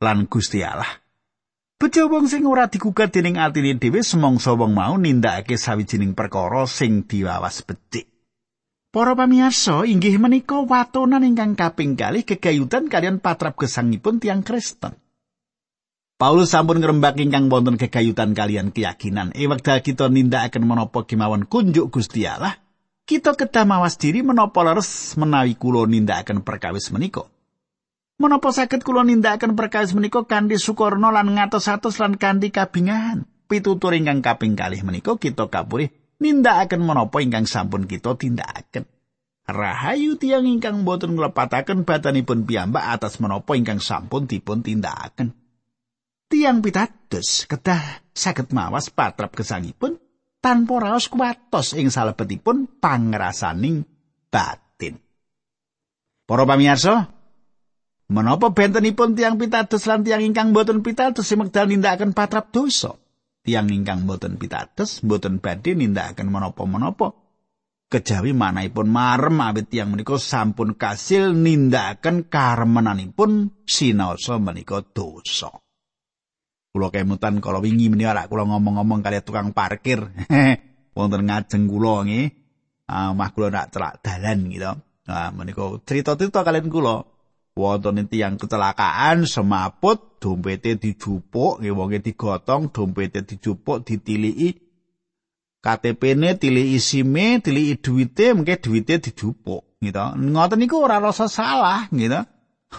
lan 0.00 0.24
Gusti 0.24 0.64
Allah. 0.64 0.88
Bejo 1.76 2.08
wong 2.08 2.28
sing 2.28 2.48
ora 2.48 2.68
digugat 2.68 3.12
dening 3.12 3.36
atine 3.36 3.76
dhewe 3.76 4.00
semongso 4.00 4.56
wong 4.56 4.72
mau 4.72 4.96
nindakake 4.96 5.60
sawijining 5.60 6.16
perkara 6.16 6.64
sing 6.64 7.04
diwawas 7.04 7.60
becik. 7.64 8.08
Para 8.90 9.14
pamirsa, 9.14 9.86
inggih 9.86 10.18
menika 10.18 10.58
watonan 10.66 11.22
ingkang 11.22 11.54
kaping 11.54 11.94
kalih 11.94 12.26
kegayutan 12.26 12.90
kalian 12.90 13.22
patrap 13.22 13.54
gesangipun 13.54 14.18
tiang 14.18 14.42
Kristen. 14.42 14.98
Paulus 16.20 16.52
sampun 16.52 16.84
ngrembak 16.84 17.16
ingkang 17.16 17.48
wonten 17.48 17.80
kegayutan 17.80 18.36
kalian 18.36 18.76
keyakinan. 18.76 19.32
E 19.32 19.48
wekdal 19.48 19.80
kita 19.80 20.12
nindakaken 20.12 20.68
menapa 20.68 21.08
kemawon 21.08 21.48
kunjuk 21.48 21.88
Gusti 21.88 22.28
Allah, 22.28 22.60
kita 23.08 23.32
kedah 23.32 23.64
mawas 23.64 23.96
diri 23.96 24.20
menapa 24.20 24.60
leres 24.60 25.16
menawi 25.16 25.56
kula 25.56 25.88
nindakaken 25.88 26.44
perkawis 26.44 26.92
menika. 26.92 27.24
Menapa 28.20 28.52
saged 28.52 28.84
kula 28.84 29.00
nindakaken 29.00 29.56
perkawis 29.56 29.96
menika 29.96 30.20
kanthi 30.28 30.60
sukurna 30.60 31.08
lan 31.08 31.40
ngatos-atos 31.40 31.96
lan 31.96 32.20
kanthi 32.20 32.52
kabingahan. 32.52 33.24
Pitutur 33.48 33.96
ingkang 33.96 34.20
kaping 34.20 34.60
kalih 34.60 34.84
menika 34.84 35.16
kita 35.16 35.48
kapurih 35.48 35.88
nindakaken 36.20 36.84
menapa 36.84 37.24
ingkang 37.24 37.48
sampun 37.48 37.88
kita 37.88 38.20
tindakaken. 38.20 38.84
Rahayu 39.48 40.20
tiang 40.20 40.44
ingkang 40.44 40.84
boten 40.84 41.16
nglepataken 41.16 41.88
batanipun 41.88 42.44
piyambak 42.44 42.92
atas 42.92 43.24
menapa 43.24 43.56
ingkang 43.56 43.80
sampun 43.80 44.28
dipun 44.28 44.60
tindakaken. 44.60 45.39
Tiang 46.30 46.62
pitados 46.62 47.42
kedah 47.50 48.06
saged 48.14 48.54
mawas 48.54 48.86
patrap 48.94 49.34
gesangipun 49.34 49.98
tanpa 50.38 50.78
raos 50.78 51.10
kuwatos 51.10 51.74
ing 51.74 51.90
salebetipun 51.90 52.78
pangrasaning 52.78 53.82
batin. 54.30 54.94
Para 56.30 56.46
pamirsa, 56.46 57.10
menapa 58.14 58.54
bentenipun 58.54 59.18
tiang 59.18 59.42
pitados 59.42 59.82
lan 59.90 60.06
tiang 60.06 60.22
ingkang 60.22 60.54
boten 60.54 60.86
pitados 60.86 61.26
semekdal 61.26 61.66
nindakaken 61.66 62.14
patrap 62.14 62.54
dosa? 62.54 62.94
Tiang 63.42 63.66
ingkang 63.66 64.06
boten 64.06 64.38
pitados 64.38 65.02
boten 65.02 65.42
badhe 65.42 65.74
nindakaken 65.74 66.30
menapa-menapa. 66.30 67.10
Kejawi 67.90 68.30
manahipun 68.38 68.86
marem 68.86 69.42
awit 69.42 69.66
tiang 69.66 69.90
menika 69.90 70.14
sampun 70.14 70.78
kasil 70.78 71.34
nindakaken 71.34 72.30
karemenanipun 72.30 73.66
sinaosa 73.66 74.38
menika 74.38 74.78
dosa. 74.86 75.50
Kula 76.70 76.94
kemutan 76.94 77.42
kala 77.42 77.58
wingi 77.58 77.90
meni 77.90 78.06
ora 78.06 78.30
kula 78.30 78.46
ngomong-ngomong 78.46 79.02
kali 79.02 79.18
tukang 79.26 79.50
parkir 79.50 80.06
wonten 80.96 81.26
ngajeng 81.26 81.66
kula 81.66 82.06
nggih 82.06 82.26
ah 82.86 83.10
mah 83.10 83.30
kula 83.34 83.50
nak 83.50 83.74
celak 83.74 83.98
dalan 84.02 84.46
gitu 84.50 84.72
nah 85.10 85.28
menika 85.34 85.82
cerita-cerita 85.82 86.46
kalian 86.46 86.70
kula 86.70 87.02
wonten 87.58 88.06
tiyang 88.06 88.38
kecelakaan 88.38 89.26
semaput 89.26 90.22
dompete 90.22 90.78
dijupuk 90.78 91.58
nggih 91.58 91.74
wonge 91.74 91.98
digotong 91.98 92.70
dompete 92.70 93.26
dijupuk 93.26 93.82
ditiliki 93.82 94.70
KTP-ne 95.60 96.40
tiliki 96.40 96.80
SIM-e, 96.80 97.36
tiliki 97.44 97.76
duwite, 97.84 98.32
mengke 98.32 98.56
duwite 98.64 98.96
dijupuk 98.96 99.76
gitu. 99.84 100.04
Ngoten 100.16 100.56
niku 100.56 100.80
ora 100.80 100.96
rasa 101.04 101.28
salah 101.28 101.84
gitu. 101.92 102.16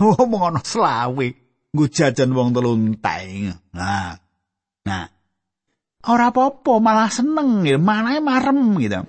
Oh, 0.02 0.24
ngono 0.24 0.64
selawe. 0.64 1.28
Nggo 1.72 1.86
jajan 1.88 2.36
wong 2.36 2.52
telu 2.52 2.76
entek. 2.76 3.56
Nah. 3.72 4.20
Nah. 4.84 5.08
Ora 6.02 6.34
apa-apa, 6.34 6.82
malah 6.82 7.14
seneng, 7.14 7.62
ya. 7.62 7.78
manahe 7.78 8.20
marem 8.20 8.76
gitu. 8.82 9.06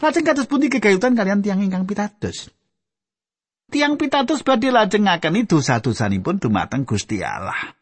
Lajeng 0.00 0.24
kados 0.24 0.48
pundi 0.48 0.72
kegayutan 0.72 1.12
kalian 1.12 1.44
tiang 1.44 1.60
ingkang 1.60 1.84
pitados? 1.84 2.48
Tiang 3.68 4.00
pitados 4.00 4.40
badhe 4.46 4.72
lajeng 4.72 5.04
ngakeni 5.04 5.44
dosa-dosanipun 5.44 6.40
dumateng 6.40 6.88
Gusti 6.88 7.20
Allah. 7.20 7.76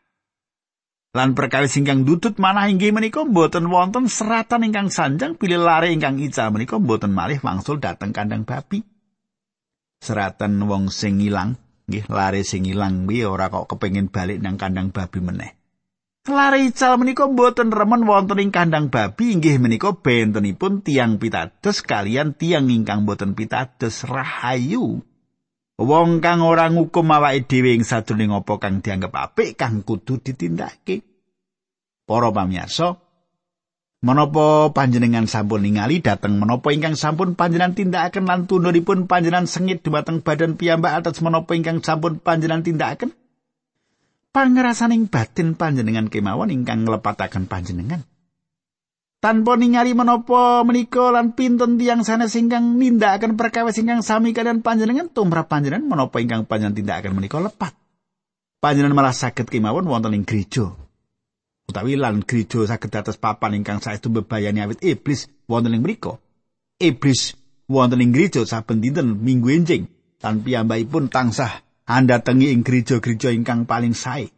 Lan 1.14 1.32
perkawis 1.32 1.76
ingkang 1.78 2.04
dudut 2.04 2.37
manah 2.37 2.68
inggih 2.68 2.92
menika 2.92 3.22
mboten 3.25 3.70
wonten 3.70 4.10
seratan 4.10 4.66
ingkang 4.66 4.92
sanjang 4.92 5.38
pilih 5.38 5.62
lare 5.62 5.94
ingkang 5.94 6.20
ical 6.20 6.52
menika 6.52 6.76
mboten 6.76 7.14
malih 7.14 7.40
wangsul 7.40 7.78
dateng 7.80 8.12
kandang 8.12 8.42
babi. 8.42 8.82
Seratan 10.02 10.58
wong 10.68 10.90
sing 10.92 11.22
ilang, 11.22 11.56
nggih 11.88 12.04
lare 12.12 12.45
sing 12.45 12.68
ilang 12.68 13.09
kuwi 13.09 13.25
ora 13.25 13.49
kok 13.49 13.64
kepengin 13.75 14.12
balik 14.12 14.45
nang 14.45 14.61
kandang 14.61 14.92
babi 14.92 15.18
meneh. 15.25 15.50
Lare 16.28 16.61
ical 16.61 17.00
menika 17.00 17.25
mboten 17.25 17.73
remen 17.73 18.04
wonten 18.04 18.37
ing 18.37 18.52
kandang 18.52 18.92
babi 18.92 19.33
inggih 19.33 19.57
menika 19.57 19.97
bentenipun 19.97 20.85
tiang 20.85 21.16
pitados 21.16 21.80
kalian 21.80 22.37
tiang 22.37 22.68
ingkang 22.68 23.09
mboten 23.09 23.33
pitados 23.33 24.04
rahayu. 24.04 25.00
Wong 25.80 26.21
kang 26.21 26.45
ora 26.45 26.68
ngukum 26.68 27.09
awake 27.09 27.49
dhewe 27.49 27.73
ing 27.73 27.87
sadurunge 27.87 28.45
apa 28.45 28.54
kang 28.61 28.85
dianggep 28.85 29.14
apik 29.14 29.57
kang 29.57 29.80
kudu 29.80 30.21
ditindakake. 30.21 31.00
Para 32.04 32.28
pamirsa, 32.28 33.07
menapa 33.98 34.70
panjenengan 34.70 35.26
sampun 35.26 35.66
ningali 35.66 35.98
dhateng 35.98 36.38
menapa 36.38 36.70
ingkang 36.70 36.94
sampun 36.94 37.34
panjenengan 37.34 37.74
tindakaken 37.74 38.24
lan 38.30 38.46
tundhonipun 38.46 39.10
panjenengan 39.10 39.50
sengit 39.50 39.82
dhumateng 39.82 40.22
badan 40.22 40.54
piyambak 40.54 41.02
atas 41.02 41.18
menapa 41.18 41.58
ingkang 41.58 41.82
sampun 41.82 42.22
panjenengan 42.22 42.62
tindakaken? 42.62 43.10
Pangrasaning 44.30 45.10
batin 45.10 45.58
panjenengan 45.58 46.06
kemawon 46.06 46.54
ingkang 46.54 46.86
nglepataken 46.86 47.50
panjenengan. 47.50 48.06
tanpa 49.18 49.58
ningali 49.58 49.98
menapa 49.98 50.62
menika 50.62 51.10
lan 51.10 51.34
pinten 51.34 51.74
tiyang 51.74 52.06
sanes 52.06 52.38
ingkang 52.38 52.78
nindakaken 52.78 53.34
perkawis 53.34 53.74
ingkang 53.82 54.06
sami 54.06 54.30
kalian 54.30 54.62
panjenengan 54.62 55.10
tumrap 55.10 55.50
panjenengan 55.50 55.90
menapa 55.90 56.22
ingkang 56.22 56.46
panjenengan 56.46 56.78
tindakaken 56.78 57.14
menika 57.18 57.42
lepat. 57.42 57.74
Panjenengan 58.62 58.94
malah 58.94 59.14
saged 59.14 59.46
kemawon 59.50 59.86
wonten 59.90 60.14
ing 60.14 60.22
gereja. 60.26 60.70
Utawi 61.68 62.00
lan 62.00 62.25
gereja 62.25 62.64
saged 62.64 62.88
dados 62.88 63.20
papan 63.20 63.60
ingkang 63.60 63.84
saestu 63.84 64.08
bebayani 64.08 64.64
awit 64.64 64.80
iblis 64.80 65.28
wonten 65.44 65.76
ing 65.76 65.84
mriku. 65.84 66.16
Iblis 66.80 67.37
wonten 67.68 68.00
ing 68.00 68.16
gereja 68.16 68.48
saben 68.48 68.80
dinten 68.80 69.20
minggu 69.20 69.52
enjing 69.52 69.84
lan 70.25 70.40
piyambakipun 70.40 71.12
tansah 71.12 71.60
andatengi 71.84 72.56
ing 72.56 72.64
gereja-gereja 72.64 73.37
ingkang 73.37 73.68
paling 73.68 73.92
sae. 73.92 74.32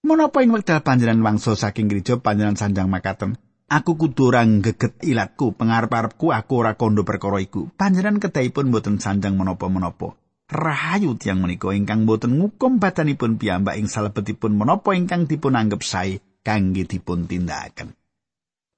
Menapa 0.00 0.40
ing 0.40 0.56
wekdal 0.56 0.80
panjenengan 0.80 1.20
wangsa 1.20 1.60
saking 1.60 1.92
gereja 1.92 2.16
panjenengan 2.16 2.56
sanjang 2.56 2.88
makaten? 2.88 3.36
Aku 3.68 4.00
kudu 4.00 4.32
ora 4.32 4.40
geget 4.48 4.96
ilatku, 5.04 5.52
pengarep-arepku 5.60 6.32
aku 6.32 6.52
ora 6.56 6.72
kondo 6.72 7.04
perkara 7.04 7.36
iku. 7.36 7.68
Panjenengan 7.76 8.16
kedahipun 8.16 8.72
mboten 8.72 8.96
sanjang 8.96 9.36
menapa-menapa. 9.36 10.16
Rahayu 10.48 11.20
tiyang 11.20 11.44
menika 11.44 11.70
ingkang 11.76 12.08
mboten 12.08 12.40
ngukum 12.40 12.80
badanipun 12.80 13.36
piyambak 13.36 13.76
ing 13.76 13.92
salebetipun 13.92 14.56
menapa 14.56 14.96
ingkang 14.96 15.28
dipun 15.28 15.54
anggap 15.54 15.84
sae 15.84 16.18
kangge 16.40 16.88
dipun 16.88 17.28
tindakaken. 17.28 17.92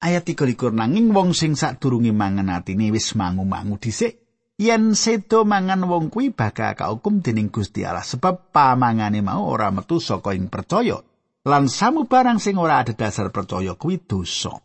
Ayat 0.02 0.26
23 0.26 0.74
nanging 0.74 1.14
wong 1.14 1.30
sing 1.30 1.54
sadurunge 1.54 2.10
mangan 2.10 2.50
atine 2.50 2.90
wis 2.90 3.14
mangu-mangu 3.14 3.78
dhisik 3.78 4.18
yen 4.58 4.98
sedo 4.98 5.46
mangan 5.46 5.86
wong 5.86 6.10
kuwi 6.10 6.34
bakal 6.34 6.74
kaukum 6.74 7.22
dening 7.22 7.54
Gusti 7.54 7.86
Allah 7.86 8.02
sebab 8.02 8.50
pamangane 8.50 9.22
mau 9.22 9.46
ora 9.46 9.70
metu 9.70 10.02
saka 10.02 10.34
ing 10.34 10.50
percaya 10.50 10.98
lan 11.46 11.70
samu 11.70 12.10
barang 12.10 12.38
sing 12.42 12.58
ora 12.58 12.82
ada 12.82 12.94
dasar 12.94 13.30
percaya 13.30 13.78
kuwi 13.78 14.02
dosa. 14.02 14.58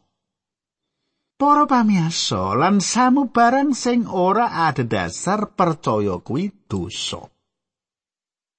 Para 1.37 1.69
pamiyasa 1.69 2.57
lan 2.57 2.81
samu 2.81 3.29
barang 3.29 3.77
sing 3.77 4.09
ora 4.09 4.65
ada 4.65 4.81
dasar 4.81 5.53
percaya 5.53 6.17
kuwi 6.17 6.49
dosa. 6.65 7.29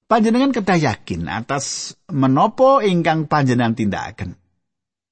Panjenengan 0.09 0.57
kedah 0.57 0.81
yakin 0.81 1.29
atas 1.29 1.93
menopo 2.09 2.81
ingkang 2.81 3.29
panjenengan 3.29 3.77
tindakaken. 3.77 4.41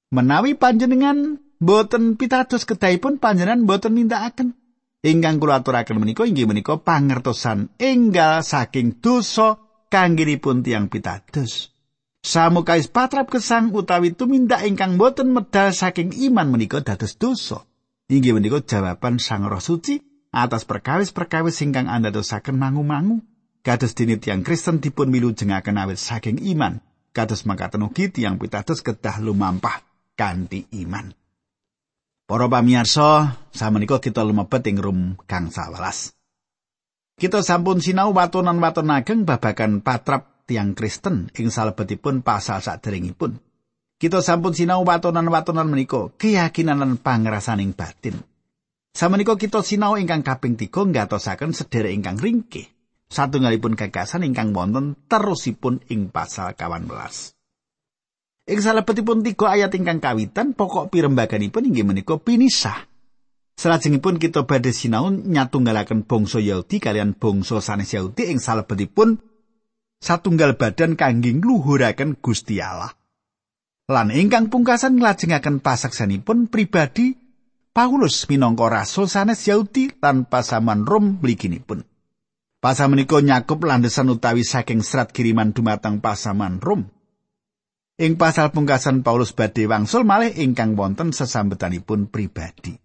Menawi 0.09 0.57
panjenengan 0.57 1.37
boten 1.61 2.17
pitados 2.17 2.65
kedahipun 2.65 3.21
panjenengan 3.21 3.69
boten 3.69 3.93
nindakaken. 3.93 4.57
Ingkang 5.05 5.37
kula 5.37 5.61
aturaken 5.61 6.01
menika 6.01 6.25
inggih 6.25 6.49
menika 6.49 6.81
pangertosan 6.81 7.69
enggal 7.77 8.41
saking 8.41 8.97
dosa 8.97 9.61
kanggiripun 9.93 10.65
tiang 10.65 10.89
pitados. 10.89 11.69
Samu 12.25 12.65
kais 12.65 12.89
patrap 12.89 13.29
kesang 13.29 13.69
utawi 13.77 14.17
tumindak 14.17 14.65
ingkang 14.65 14.97
boten 14.97 15.29
medal 15.29 15.77
saking 15.77 16.09
iman 16.25 16.49
menika 16.49 16.81
dados 16.81 17.21
dosa. 17.21 17.61
Inggih 18.09 18.33
menika 18.33 18.65
jawaban 18.65 19.21
Sang 19.21 19.45
Roh 19.45 19.61
Suci 19.61 20.01
atas 20.33 20.65
perkawis-perkawis 20.65 21.61
ingkang 21.61 21.85
Anda 21.85 22.09
dosaken 22.09 22.57
mangu-mangu. 22.57 23.21
Kados 23.67 23.91
dene 23.99 24.15
tiang 24.15 24.47
Kristen 24.47 24.79
dipun 24.79 25.11
milu 25.11 25.35
jengaken 25.35 25.75
awit 25.75 25.99
saking 25.99 26.39
iman. 26.55 26.79
Kados 27.11 27.43
makaten 27.43 27.83
ugi 27.83 28.07
tiang 28.07 28.39
pitados 28.39 28.79
kedah 28.79 29.19
lumampah 29.19 29.83
kanthi 30.15 30.71
iman. 30.87 31.11
Para 32.23 32.47
pamirsa, 32.47 33.35
samenika 33.51 33.99
kita 33.99 34.23
lumebet 34.23 34.63
ing 34.71 34.79
rum 34.79 34.99
kang 35.27 35.51
11. 35.51 36.15
Kita 37.19 37.43
sampun 37.43 37.83
sinau 37.83 38.15
watonan-waton 38.15 38.87
ageng 38.87 39.27
babagan 39.27 39.83
patrap 39.83 40.47
tiang 40.47 40.71
Kristen 40.71 41.27
ing 41.35 41.51
salebetipun 41.51 42.23
pasal 42.23 42.63
saderengipun. 42.63 43.35
Kita 43.99 44.23
sampun 44.23 44.55
sinau 44.55 44.87
watonan-watonan 44.87 45.67
menika, 45.67 46.15
keyakinan 46.15 46.79
lan 46.79 46.95
pangrasaning 47.03 47.75
batin. 47.75 48.15
Samenika 48.95 49.35
kita 49.35 49.59
sinau 49.59 49.99
ingkang 49.99 50.23
kaping 50.23 50.55
3 50.55 50.71
ngatosaken 50.71 51.51
sedherek 51.51 51.91
ingkang 51.91 52.15
ringkih. 52.15 52.76
Satunggalipun 53.07 53.79
gagasan 53.79 54.27
ingkang 54.27 54.51
wonten 54.51 54.99
terusipun 55.07 55.79
ing 55.87 56.11
pasal 56.11 56.51
18. 56.53 57.37
Ing 58.47 58.59
salebetipun 58.63 59.23
tiga 59.23 59.51
ayat 59.51 59.75
ingkang 59.75 59.99
kawitan 59.99 60.55
pokok 60.55 60.91
pirembaganipun 60.91 61.67
inggih 61.67 61.87
menika 61.87 62.15
pinisah. 62.19 62.87
Salajengipun 63.57 64.21
kita 64.21 64.45
badhe 64.45 64.69
sinau 64.69 65.09
nyatunggalaken 65.09 66.05
bangsa 66.05 66.37
Yahudi 66.37 66.77
kalian 66.77 67.17
bangsa 67.17 67.57
sanes 67.57 67.89
Yahudi 67.89 68.29
ing 68.29 68.37
salebetipun 68.37 69.17
satunggal 69.97 70.55
badan 70.55 70.93
kangge 70.93 71.33
ngluhuraken 71.33 72.21
Gusti 72.21 72.61
Allah. 72.61 72.93
Lan 73.87 74.11
ingkang 74.11 74.51
pungkasan 74.51 74.99
nglajengaken 74.99 75.63
pasaksanipun 75.63 76.51
pribadi 76.51 77.15
Paulus 77.71 78.27
minangka 78.27 78.67
rasul 78.67 79.07
sanes 79.07 79.43
Yahudi 79.47 79.95
tanpa 79.95 80.43
saman 80.43 80.83
Rom 80.83 81.23
mliginipun. 81.23 81.96
Pasal 82.57 82.89
menika 82.89 83.21
nyakup 83.21 83.61
landesan 83.61 84.09
utawi 84.09 84.41
saking 84.41 84.81
serat 84.81 85.13
kiriman 85.13 85.53
dumateng 85.53 86.01
pasaman 86.01 86.57
Rom. 86.57 86.89
Ing 87.97 88.17
pasal 88.17 88.53
pungkasan 88.53 89.05
Paulus 89.05 89.33
badhe 89.33 89.69
wangsul 89.69 90.05
malih 90.05 90.33
ingkang 90.33 90.73
wonten 90.73 91.13
sesambetanipun 91.13 92.09
pribadi. 92.09 92.77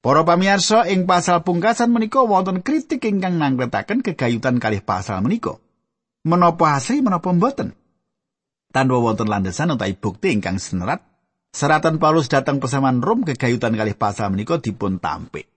Para 0.00 0.26
pamirsa 0.26 0.90
ing 0.90 1.06
pasal 1.06 1.46
pungkasan 1.46 1.90
menika 1.94 2.22
wonten 2.22 2.66
kritik 2.66 3.06
ingkang 3.06 3.38
nangretaken 3.38 4.02
kegayutan 4.02 4.58
kalih 4.58 4.82
pasal 4.82 5.22
menika. 5.22 5.58
menapa 6.24 6.76
asli 6.76 7.00
menapa 7.00 7.32
mboten. 7.32 7.72
Tanpa 8.70 8.96
wonten 9.02 9.26
landesan 9.26 9.74
utawi 9.74 9.98
bukti 9.98 10.30
ingkang 10.30 10.62
senerat, 10.62 11.02
seratan 11.50 11.98
Paulus 11.98 12.30
datang 12.30 12.62
pesaman 12.62 13.02
Rom 13.02 13.26
kegayutan 13.26 13.74
kalih 13.74 13.96
pasal 13.98 14.30
menika 14.30 14.62
dipun 14.62 15.02
tampik. 15.02 15.50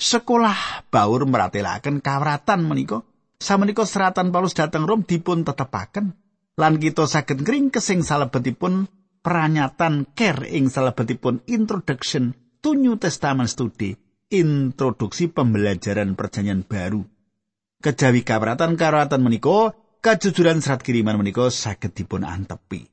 Sekolah 0.00 0.88
baur 0.88 1.28
meratelaken 1.28 2.00
kawratan 2.00 2.64
menika, 2.64 3.04
samenika 3.36 3.84
seratan 3.84 4.32
Paulus 4.32 4.56
datang 4.56 4.88
Rom 4.88 5.04
dipun 5.04 5.44
tetepaken 5.44 6.16
lan 6.56 6.80
kita 6.80 7.04
saged 7.04 7.44
ngring 7.44 7.68
kesing 7.68 8.00
salebetipun 8.00 8.88
peranyatan 9.20 10.08
care 10.16 10.48
ing 10.48 10.72
salebetipun 10.72 11.44
introduction 11.44 12.32
to 12.64 12.72
New 12.72 12.96
Testament 12.96 13.52
study 13.52 13.92
introduksi 14.32 15.28
pembelajaran 15.28 16.16
perjanjian 16.16 16.64
baru. 16.64 17.04
Kejawi 17.84 18.24
kawratan 18.24 18.80
kawratan 18.80 19.20
menika 19.20 19.76
kajujuran 20.00 20.64
serat 20.64 20.80
kiriman 20.80 21.20
menika 21.20 21.52
saged 21.52 21.92
dipun 21.92 22.24
antepi. 22.24 22.88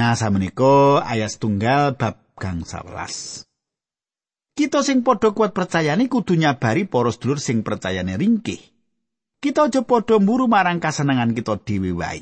Nah, 0.00 0.16
samenika 0.16 1.04
ayat 1.04 1.36
tunggal 1.36 1.92
bab 1.92 2.24
gang 2.40 2.64
11. 2.64 3.49
Kita 4.54 4.84
sing 4.84 5.00
padha 5.06 5.32
kuat 5.32 5.56
percayane 5.56 6.10
kudu 6.10 6.36
nyabari 6.36 6.84
para 6.84 7.08
sedulur 7.08 7.40
sing 7.40 7.64
percayane 7.64 8.18
ringkih. 8.18 8.60
Kita 9.40 9.72
aja 9.72 9.80
padha 9.80 10.20
mburu 10.20 10.50
marang 10.50 10.82
kasenengan 10.84 11.32
kita 11.32 11.56
dhewe 11.64 11.96
wae. 11.96 12.20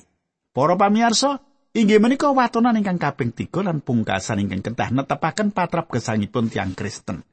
Para 0.54 0.78
pamirsa, 0.78 1.42
inggih 1.74 1.98
menika 1.98 2.30
watonan 2.30 2.78
ingkang 2.78 2.98
kaping 2.98 3.34
3 3.34 3.50
lan 3.66 3.78
pungkasan 3.82 4.42
ingkang 4.42 4.62
kedah 4.62 4.90
netepaken 4.94 5.50
patrap 5.50 5.90
gesangipun 5.90 6.50
tiang 6.50 6.78
Kristen. 6.78 7.26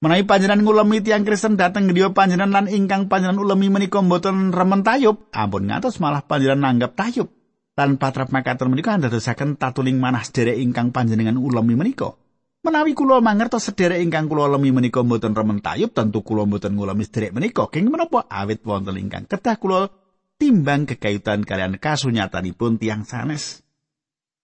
Menawi 0.00 0.24
panjenengan 0.24 0.64
ngulemi 0.64 1.04
tiang 1.04 1.28
Kristen 1.28 1.60
dateng 1.60 1.92
griya 1.92 2.16
panjenengan 2.16 2.64
lan 2.64 2.66
ingkang 2.72 3.12
panjenengan 3.12 3.44
ulemi 3.44 3.68
menika 3.68 4.00
mboten 4.00 4.52
remen 4.52 4.80
tayub, 4.80 5.28
ampun 5.28 5.68
ngatos 5.68 6.00
malah 6.00 6.24
panjenengan 6.24 6.72
nanggap 6.72 6.96
tayub. 6.96 7.28
Lan 7.76 7.96
patrap 7.96 8.32
makaten 8.32 8.72
menika 8.72 8.96
ndadosaken 8.96 9.56
tatuling 9.60 9.96
manah 10.00 10.24
sederek 10.24 10.60
ingkang 10.60 10.92
panjenengan 10.92 11.36
ulemi 11.36 11.76
menika. 11.76 12.19
Menawi 12.60 12.92
kula 12.92 13.24
mangertos 13.24 13.72
sederek 13.72 14.04
ingkang 14.04 14.28
kula 14.28 14.44
lemi 14.44 14.68
menika 14.68 15.00
mboten 15.00 15.32
remen 15.32 15.64
tayub, 15.64 15.96
tentu 15.96 16.20
kula 16.20 16.44
mboten 16.44 16.76
ngulami 16.76 17.08
sederek 17.08 17.32
menika. 17.32 17.64
Kenging 17.72 17.88
menapa 17.88 18.28
awit 18.28 18.60
wonten 18.68 19.00
ingkang 19.00 19.24
kedah 19.24 19.56
kula 19.56 19.88
timbang 20.36 20.84
kekayutan 20.84 21.48
kalian 21.48 21.80
kasunyatanipun 21.80 22.76
tiang 22.76 23.08
sanes. 23.08 23.64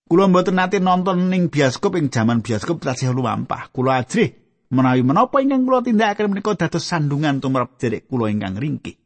Kula 0.09 0.33
mboten 0.33 0.57
nate 0.57 0.81
nonton 0.81 1.29
ning 1.29 1.53
bioskop 1.53 2.01
ing 2.01 2.09
jaman 2.09 2.41
bioskop 2.41 2.81
tasih 2.81 3.13
lumampah. 3.13 3.69
Kula 3.69 4.01
ajrih 4.01 4.33
menawi 4.73 5.05
menapa 5.05 5.45
ingkang 5.45 5.69
kula 5.69 5.85
tindakaken 5.85 6.33
menika 6.33 6.57
dados 6.57 6.89
sandungan 6.89 7.45
tumrap 7.45 7.77
sederek 7.77 8.09
kula 8.09 8.33
ingkang 8.33 8.57
ringkih. 8.57 8.97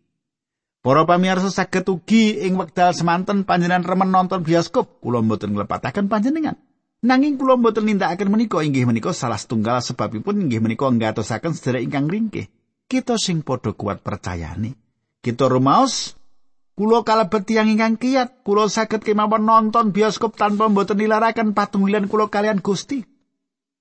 Para 0.87 1.03
pamirsa 1.03 1.51
saged 1.51 1.83
ugi 1.91 2.47
ing 2.47 2.55
wekdal 2.55 2.95
semanten 2.95 3.43
panjenengan 3.43 3.83
remen 3.83 4.15
nonton 4.15 4.47
bioskop, 4.47 5.03
kula 5.03 5.19
mboten 5.19 5.51
nglepataken 5.51 6.07
panjenengan. 6.07 6.70
Nanging 7.01 7.41
kula 7.41 7.57
mboten 7.57 7.89
nindakaken 7.89 8.29
menika 8.29 8.61
inggih 8.61 8.85
menika 8.85 9.17
salah 9.17 9.41
setunggal 9.41 9.81
sebabipun 9.81 10.37
inggih 10.37 10.61
menika 10.61 10.85
nggatosaken 10.85 11.57
sedherek 11.57 11.89
ingkang 11.89 12.13
ringkih. 12.13 12.53
Kita 12.85 13.17
sing 13.17 13.41
padha 13.41 13.73
kuat 13.73 14.05
percayane. 14.05 14.77
Kita 15.25 15.49
rumaos 15.49 16.13
kula 16.77 17.01
kalebet 17.01 17.49
tiyang 17.49 17.73
ingkang 17.73 17.97
kiyat, 17.97 18.45
kula 18.45 18.69
saged 18.69 19.01
kemawon 19.01 19.49
nonton 19.49 19.97
bioskop 19.97 20.37
tanpa 20.37 20.69
mboten 20.69 21.01
nilaraken 21.01 21.57
patunggilan 21.57 22.05
kula 22.05 22.29
kalian 22.29 22.61
Gusti. 22.61 23.01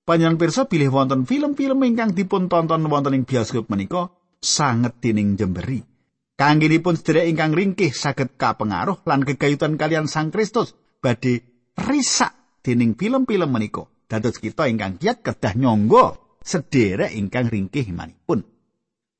Panjenengan 0.08 0.40
pirsa 0.40 0.64
pilih 0.64 0.88
wonten 0.88 1.28
film-film 1.28 1.76
ingkang 1.84 2.16
dipun 2.16 2.48
tonton 2.48 2.88
wonten 2.88 3.20
ing 3.20 3.28
bioskop 3.28 3.68
menika 3.68 4.08
sanget 4.40 4.96
dening 5.04 5.36
jemberi. 5.36 5.84
Kangginipun 6.40 6.96
sedherek 6.96 7.28
ingkang 7.28 7.52
ringkih 7.52 7.92
saged 7.92 8.40
kapengaruh 8.40 9.04
lan 9.04 9.28
kegayutan 9.28 9.76
kalian 9.76 10.08
Sang 10.08 10.32
Kristus 10.32 10.72
badhe 11.04 11.44
risak 11.76 12.39
dening 12.60 12.96
film-film 12.96 13.50
menika 13.50 13.88
dados 14.10 14.36
kita 14.42 14.66
ingkang 14.66 14.98
kiat 14.98 15.22
kedah 15.22 15.54
nyangga 15.54 16.18
sederek 16.42 17.14
ingkang 17.14 17.46
ringkih 17.46 17.86
imanipun. 17.88 18.42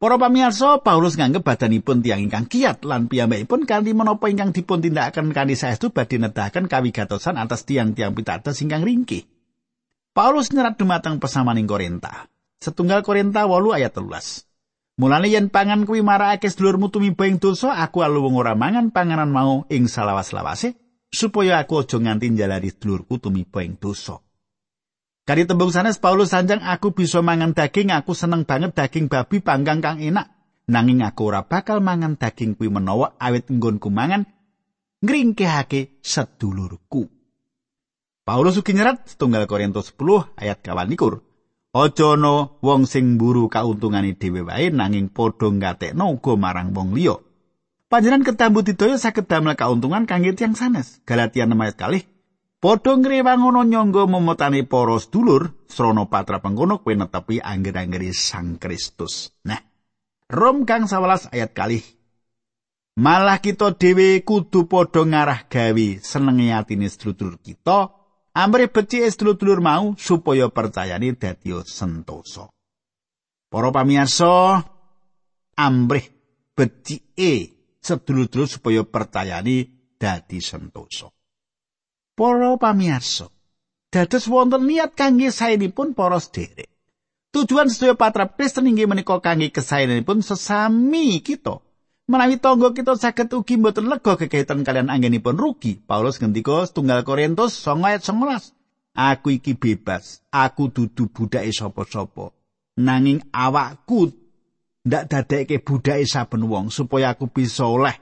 Para 0.00 0.16
pamirsa, 0.16 0.80
Paulus 0.80 1.20
nganggep 1.20 1.44
badanipun 1.44 2.00
tiang 2.00 2.24
ingkang 2.24 2.48
kiat 2.48 2.88
lan 2.88 3.12
piyambakipun 3.12 3.68
kanthi 3.68 3.92
menapa 3.92 4.32
ingkang 4.32 4.56
dipun 4.56 4.80
tindakaken 4.80 5.36
kanthi 5.36 5.60
saestu 5.60 5.92
badhe 5.92 6.16
nedahaken 6.16 6.72
kawigatosan 6.72 7.36
atas 7.36 7.68
tiang-tiang 7.68 8.16
pitados 8.16 8.56
ingkang 8.64 8.80
ringkih. 8.80 9.28
Paulus 10.16 10.56
nyerat 10.56 10.80
dumateng 10.80 11.20
pesamaning 11.20 11.68
Korinta. 11.68 12.32
Setunggal 12.64 13.04
Korinta 13.04 13.44
8 13.44 13.76
ayat 13.76 13.92
13. 13.92 14.48
Mulane 15.00 15.28
yen 15.28 15.52
pangan 15.52 15.84
kuwi 15.84 16.00
marakake 16.00 16.48
sedulurmu 16.48 16.88
tumiba 16.88 17.28
ing 17.28 17.36
dosa, 17.36 17.76
aku 17.76 18.00
aluwung 18.00 18.36
ora 18.40 18.56
mangan 18.56 18.92
panganan 18.92 19.28
mau 19.28 19.68
ing 19.68 19.88
salawas-lawase, 19.88 20.76
supaya 21.10 21.58
aku 21.58 21.82
aja 21.82 21.98
nganti 21.98 22.30
njalari 22.30 22.70
dulurku 22.70 23.18
tumiba 23.18 23.60
ing 23.66 23.76
dosa. 23.76 24.22
Kari 25.26 25.46
tembung 25.46 25.70
sanes 25.70 26.00
Paulus 26.02 26.34
sanjang 26.34 26.58
aku 26.64 26.90
bisa 26.90 27.22
mangan 27.22 27.54
daging, 27.54 27.94
aku 27.94 28.16
seneng 28.16 28.48
banget 28.48 28.74
daging 28.74 29.06
babi 29.06 29.38
panggang 29.38 29.78
kang 29.78 30.02
enak. 30.02 30.26
Nanging 30.70 31.02
aku 31.02 31.34
ora 31.34 31.42
bakal 31.46 31.82
mangan 31.82 32.14
daging 32.14 32.54
kuwi 32.54 32.70
menawa 32.70 33.18
awit 33.18 33.50
nggonku 33.50 33.90
mangan 33.90 34.26
ngringkehake 35.02 35.98
sedulurku. 36.02 37.10
Paulus 38.22 38.58
ugi 38.58 38.74
nyerat 38.74 39.10
setunggal 39.10 39.50
Korintus 39.50 39.90
10 39.98 40.38
ayat 40.38 40.62
kawan 40.62 40.86
likur. 40.86 41.26
Aja 41.70 42.18
ana 42.18 42.50
wong 42.62 42.86
sing 42.86 43.14
mburu 43.14 43.46
kauntungane 43.46 44.18
dhewe 44.18 44.42
wae 44.42 44.74
nanging 44.74 45.14
padha 45.14 45.46
ngatekno 45.50 46.10
uga 46.18 46.34
marang 46.34 46.74
wong 46.74 46.94
liya. 46.98 47.18
Panjenengan 47.90 48.22
ketambu 48.22 48.62
didaya 48.62 48.94
saged 48.94 49.26
damel 49.26 49.58
kauntungan 49.58 50.06
kangge 50.06 50.38
tiyang 50.38 50.54
sanes. 50.54 51.02
Galatia 51.02 51.42
6 51.42 51.58
ayat 51.58 51.74
kalih. 51.74 52.06
Padha 52.62 52.94
ngrewangono 52.94 53.66
nyangga 53.66 54.06
momotane 54.06 54.62
para 54.62 54.94
sedulur, 55.02 55.66
srana 55.66 56.06
patra 56.06 56.38
pengkono 56.38 56.86
kowe 56.86 56.94
netepi 56.94 57.42
angger-anggeri 57.42 58.14
Sang 58.14 58.62
Kristus. 58.62 59.34
Nah, 59.42 59.58
Rom 60.30 60.62
kang 60.62 60.86
11 60.86 61.34
ayat 61.34 61.50
kalih. 61.50 61.82
Malah 62.94 63.42
kita 63.42 63.74
dhewe 63.74 64.22
kudu 64.22 64.70
padha 64.70 65.02
ngarah 65.02 65.50
gawe 65.50 65.86
senenge 65.98 66.54
atine 66.54 66.86
sedulur 66.86 67.42
kita, 67.42 67.90
amre 68.38 68.70
becik 68.70 69.10
sedulur 69.10 69.58
mau 69.58 69.98
supaya 69.98 70.46
percayane 70.46 71.18
dadi 71.18 71.58
sentosa. 71.66 72.54
Para 73.50 73.74
pamirsa, 73.74 74.62
amrih 75.58 76.06
becike 76.54 77.59
sedulur-dulur 77.80 78.48
supaya 78.48 78.84
percayani 78.84 79.68
dadi 79.96 80.38
sentosa. 80.40 81.08
Para 82.16 82.56
pamirsa, 82.60 83.32
dados 83.88 84.28
wonten 84.28 84.68
niat 84.68 84.92
kangge 84.92 85.32
saenipun 85.32 85.96
para 85.96 86.20
sederek. 86.20 86.68
Tujuan 87.30 87.70
sedaya 87.70 87.94
patrap 87.94 88.34
Kristen 88.34 88.66
inggih 88.68 88.90
menika 88.90 89.16
kangge 89.22 89.54
kesaenipun 89.54 90.20
sesami 90.20 91.22
kita. 91.24 91.62
Menawi 92.10 92.42
tangga 92.42 92.74
kita 92.74 92.98
saged 92.98 93.30
ugi 93.30 93.54
mboten 93.54 93.86
lega 93.86 94.18
kekaitan 94.18 94.66
kalian 94.66 94.90
anggenipun 94.90 95.38
rugi. 95.38 95.78
Paulus 95.78 96.18
ngendika 96.18 96.66
setunggal 96.66 97.06
Korintus 97.06 97.62
9 97.62 97.86
ayat 97.86 98.02
11. 98.02 98.50
Aku 98.98 99.30
iki 99.30 99.54
bebas, 99.54 100.18
aku 100.34 100.74
dudu 100.74 101.06
budake 101.06 101.54
sapa-sapa. 101.54 102.34
Nanging 102.82 103.22
awakku 103.30 104.10
ndak 104.84 105.12
dadekke 105.12 105.60
budake 105.60 106.08
saben 106.08 106.48
wong 106.48 106.72
supaya 106.72 107.12
aku 107.12 107.28
bisa 107.28 107.68
oleh 107.68 107.92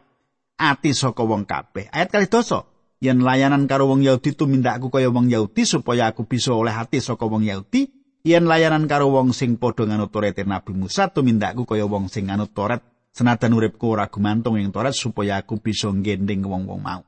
ati 0.58 0.94
saka 0.94 1.22
wong 1.22 1.46
kabeh. 1.46 1.90
Ayat 1.90 2.10
kali 2.10 2.26
dosa. 2.26 2.66
Yen 2.98 3.22
layanan 3.22 3.70
karo 3.70 3.86
wong 3.86 4.02
Yahudi 4.02 4.34
tumindakku 4.34 4.90
kaya 4.90 5.06
wong 5.06 5.30
Yahudi 5.30 5.62
supaya 5.62 6.10
aku 6.10 6.26
bisa 6.26 6.50
oleh 6.50 6.74
ati 6.74 6.98
saka 6.98 7.30
wong 7.30 7.46
Yahudi. 7.46 7.94
Yen 8.26 8.50
layanan 8.50 8.90
karo 8.90 9.14
wong 9.14 9.30
sing 9.30 9.54
padha 9.54 9.86
nganut 9.86 10.10
Taurat 10.10 10.34
Nabi 10.34 10.74
Musa 10.74 11.06
tumindakku 11.06 11.62
kaya 11.62 11.86
wong 11.86 12.10
sing 12.10 12.26
nganut 12.26 12.50
Taurat 12.50 12.82
senajan 13.14 13.54
uripku 13.54 13.94
ora 13.94 14.10
gumantung 14.10 14.58
ing 14.58 14.74
Taurat 14.74 14.94
supaya 14.94 15.38
aku 15.38 15.62
bisa 15.62 15.94
ngending 15.94 16.42
wong-wong 16.42 16.82
mau. 16.82 17.02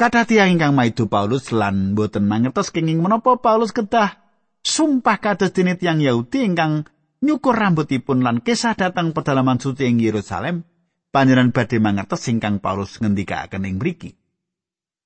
Kadah 0.00 0.24
tiyang 0.24 0.56
ingkang 0.56 0.72
maido 0.72 1.04
Paulus 1.12 1.52
lan 1.52 1.92
boten 1.92 2.24
mangertos 2.24 2.72
kenging 2.72 3.04
menapa 3.04 3.36
Paulus 3.36 3.76
kedah 3.76 4.16
sumpah 4.64 5.20
kados 5.20 5.52
dene 5.52 5.76
tiyang 5.76 6.00
Yahudi 6.00 6.48
ingkang 6.48 6.88
nyukur 7.20 7.52
rambutipun 7.52 8.24
lan 8.24 8.40
kisah 8.40 8.74
datang 8.76 9.12
pedalaman 9.12 9.60
suci 9.60 9.86
ing 9.86 10.00
Yerusalem, 10.00 10.64
panjenengan 11.12 11.52
badhe 11.52 11.76
mangertos 11.76 12.24
singkang 12.24 12.58
Paulus 12.58 12.96
ngendikaken 12.98 13.68
ing 13.68 13.76
mriki. 13.76 14.16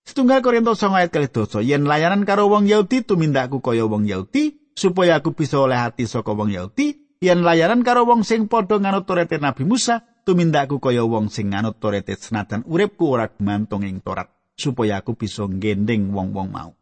Setunggal 0.05 0.45
Korintus 0.45 0.85
9 0.85 1.01
ayat 1.01 1.11
kali 1.11 1.29
dosa, 1.33 1.65
yen 1.65 1.89
layanan 1.89 2.29
karo 2.29 2.53
wong 2.53 2.69
Yahudi 2.69 3.09
tumindakku 3.09 3.65
kaya 3.65 3.89
wong 3.89 4.05
Yahudi, 4.05 4.77
supaya 4.77 5.17
aku 5.17 5.33
bisa 5.33 5.57
oleh 5.57 5.81
hati 5.81 6.05
saka 6.05 6.37
wong 6.37 6.53
Yahudi, 6.53 7.19
yen 7.25 7.41
layanan 7.41 7.81
karo 7.81 8.05
wong 8.05 8.21
sing 8.21 8.47
padha 8.47 8.77
nganut 8.77 9.09
Taurat 9.09 9.33
Nabi 9.33 9.65
Musa, 9.65 10.05
tumindakku 10.29 10.77
kaya 10.77 11.09
wong 11.09 11.33
sing 11.33 11.57
nganut 11.57 11.81
Taurat 11.81 12.05
senajan 12.05 12.69
uripku 12.69 13.17
ora 13.17 13.33
gumantung 13.33 13.81
ing 13.89 14.05
Taurat, 14.05 14.29
supaya 14.61 15.01
aku 15.01 15.17
bisa 15.17 15.49
ngending 15.49 16.13
wong-wong 16.13 16.53
mau. 16.53 16.77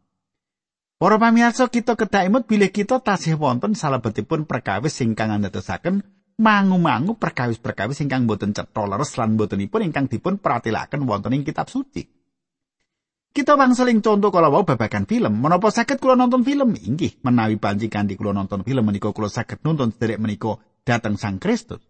Para 1.03 1.19
pamirsa 1.19 1.67
kita 1.67 1.99
kedah 1.99 2.31
imut 2.31 2.47
bilih 2.47 2.71
kita 2.71 3.03
tasih 3.03 3.35
wonten 3.35 3.75
salebetipun 3.75 4.47
perkawis 4.47 5.03
ingkang 5.03 5.35
andadosaken 5.35 5.99
mangu-mangu 6.39 7.19
perkawis-perkawis 7.19 8.07
ingkang 8.07 8.23
boten 8.23 8.55
cetha 8.55 8.87
leres 8.87 9.11
lan 9.19 9.35
botenipun 9.35 9.83
ingkang 9.83 10.07
dipun 10.07 10.39
pratilaken 10.39 11.03
wonten 11.03 11.35
ing 11.35 11.43
kitab 11.43 11.67
suci. 11.67 12.07
Kita 13.35 13.59
wangseling 13.59 13.99
contoh 13.99 14.31
kalau 14.31 14.55
wau 14.55 14.63
babagan 14.63 15.03
film, 15.03 15.43
menapa 15.43 15.75
saged 15.75 15.99
kula 15.99 16.15
nonton 16.15 16.47
film? 16.47 16.71
Inggih, 16.71 17.19
menawi 17.19 17.59
panci 17.59 17.91
kanthi 17.91 18.15
kula 18.15 18.31
nonton 18.31 18.63
film 18.63 18.87
menika 18.87 19.11
kula 19.11 19.27
saged 19.27 19.59
nonton 19.59 19.91
sederek 19.91 20.23
menika 20.23 20.55
dateng 20.87 21.19
Sang 21.19 21.35
Kristus. 21.35 21.83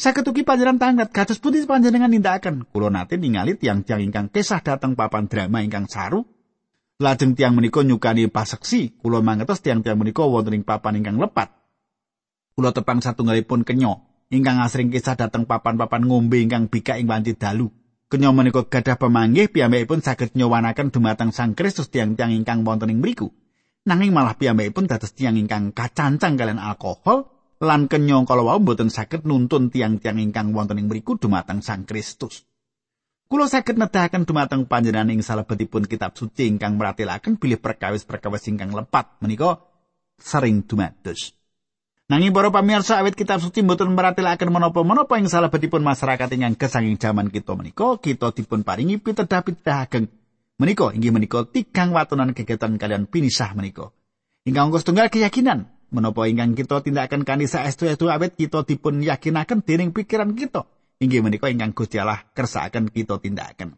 Saged 0.00 0.24
ugi 0.32 0.48
panjenengan 0.48 0.80
tanggat 0.80 1.12
kados 1.12 1.44
pundi 1.44 1.60
panjenengan 1.68 2.08
nindakaken? 2.08 2.72
Kula 2.72 2.88
nate 2.88 3.20
ningali 3.20 3.60
tiang-tiang 3.60 4.00
ingkang 4.00 4.32
kisah 4.32 4.64
dateng 4.64 4.96
papan 4.96 5.28
drama 5.28 5.60
ingkang 5.60 5.84
saru 5.92 6.24
Lajeng 6.96 7.36
tiang 7.36 7.52
menika 7.52 7.84
nyukani 7.84 8.24
paseksi, 8.32 8.96
kula 8.96 9.20
mangertos 9.20 9.60
tiang-tiang 9.60 10.00
menika 10.00 10.24
wonten 10.24 10.56
ing 10.56 10.64
papan 10.64 10.96
ingkang 10.96 11.20
lepat. 11.20 11.52
Kula 12.56 12.72
tepang 12.72 13.04
satunggalipun 13.04 13.68
kenyo, 13.68 14.00
ingkang 14.32 14.64
asring 14.64 14.88
kisah 14.88 15.12
dateng 15.12 15.44
papan-papan 15.44 16.08
ngombe 16.08 16.40
ingkang 16.40 16.72
bika 16.72 16.96
ing 16.96 17.04
wanci 17.04 17.36
dalu. 17.36 17.68
Kenyo 18.08 18.32
menika 18.32 18.64
gadah 18.64 18.96
pemanggih 18.96 19.52
piyambakipun 19.52 20.00
saged 20.00 20.32
nyowanaken 20.40 20.88
dumateng 20.88 21.36
Sang 21.36 21.52
Kristus 21.52 21.92
tiang-tiang 21.92 22.32
ingkang 22.32 22.64
wonten 22.64 22.88
ing 22.88 23.04
mriku. 23.04 23.28
Nanging 23.84 24.16
malah 24.16 24.40
piyambakipun 24.40 24.88
dados 24.88 25.12
tiang 25.12 25.36
ingkang 25.36 25.76
kacancang 25.76 26.40
kalian 26.40 26.56
alkohol 26.56 27.28
lan 27.60 27.92
kenyo 27.92 28.24
kalau 28.24 28.48
wau 28.48 28.56
mboten 28.56 28.88
saged 28.88 29.28
nuntun 29.28 29.68
tiang-tiang 29.68 30.16
ingkang 30.16 30.56
wonten 30.56 30.80
ing 30.80 30.88
mriku 30.88 31.20
dumateng 31.20 31.60
Sang 31.60 31.84
Kristus. 31.84 32.48
Kulo 33.26 33.50
saged 33.50 33.74
nedahaken 33.74 34.22
dumateng 34.22 34.70
panjenengan 34.70 35.10
ing 35.10 35.18
salebetipun 35.18 35.90
kitab 35.90 36.14
suci 36.14 36.46
ingkang 36.46 36.78
meratelaken 36.78 37.34
bilih 37.42 37.58
perkawis-perkawis 37.58 38.46
ingkang 38.46 38.70
lepat 38.70 39.18
menika 39.18 39.66
sering 40.14 40.62
dumados. 40.62 41.34
Nanging 42.06 42.30
para 42.30 42.54
pamirsa 42.54 43.02
awit 43.02 43.18
kitab 43.18 43.42
suci 43.42 43.66
mboten 43.66 43.90
meratelaken 43.90 44.46
menapa-menapa 44.46 45.18
ing 45.18 45.26
salebetipun 45.26 45.82
masyarakat 45.82 46.38
ingkang 46.38 46.54
kesanging 46.54 47.02
jaman 47.02 47.26
kita 47.26 47.58
menika 47.58 47.98
kita 47.98 48.30
dipun 48.30 48.62
paringi 48.62 49.02
pitedah-pitedah 49.02 49.78
ageng 49.82 50.06
menika 50.62 50.94
inggih 50.94 51.10
menika 51.10 51.42
tigang 51.50 51.90
watonan 51.90 52.30
kegiatan 52.30 52.78
kalian 52.78 53.10
pinisah 53.10 53.58
menika. 53.58 53.90
Ingkang 54.46 54.70
setunggal 54.78 55.10
keyakinan 55.10 55.66
menapa 55.90 56.30
ingkang 56.30 56.54
kita 56.54 56.78
tindakaken 56.78 57.26
kanthi 57.26 57.50
saestu-estu 57.50 58.06
awet 58.06 58.38
kita 58.38 58.62
dipun 58.62 59.02
yakinaken 59.02 59.66
dening 59.66 59.90
pikiran 59.90 60.30
kita. 60.38 60.62
Inggih 60.96 61.20
menika 61.20 61.52
ingkang 61.52 61.76
Gusti 61.76 62.00
Allah 62.00 62.24
kersakaken 62.32 62.88
kita 62.88 63.20
tindakaken. 63.20 63.76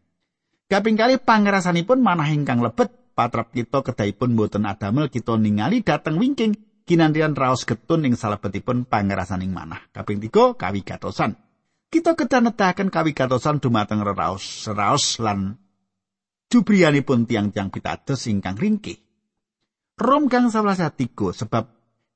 Kaping 0.71 0.95
kali 0.95 1.19
pangerasanipun 1.19 1.99
manah 1.99 2.31
ingkang 2.31 2.63
lebet 2.63 2.95
patrap 3.19 3.51
kita 3.51 3.83
kedahipun 3.83 4.39
boten 4.39 4.69
adamel 4.69 5.11
kita 5.11 5.35
ningali 5.35 5.83
dateng 5.83 6.23
wingking 6.23 6.85
kinantian 6.87 7.35
raos 7.35 7.67
getun 7.67 8.07
ing 8.07 8.15
salebetipun 8.15 8.87
pangerasaning 8.87 9.51
manah. 9.51 9.83
Kaping 9.91 10.23
tiga 10.23 10.55
kawigatosan. 10.55 11.35
Kita 11.89 12.15
kedanetaken 12.15 12.93
kawigatosan 12.93 13.65
dumateng 13.65 14.05
raos, 14.05 14.69
raos 14.71 15.19
lan 15.19 15.57
jubrianipun 16.53 17.27
tiang-tiang 17.27 17.73
pitados 17.75 18.29
ingkang 18.29 18.55
ringkih. 18.61 19.01
Rom 19.99 20.31
kang 20.31 20.53
11 20.55 20.95
tiga 20.95 21.35
sebab 21.35 21.65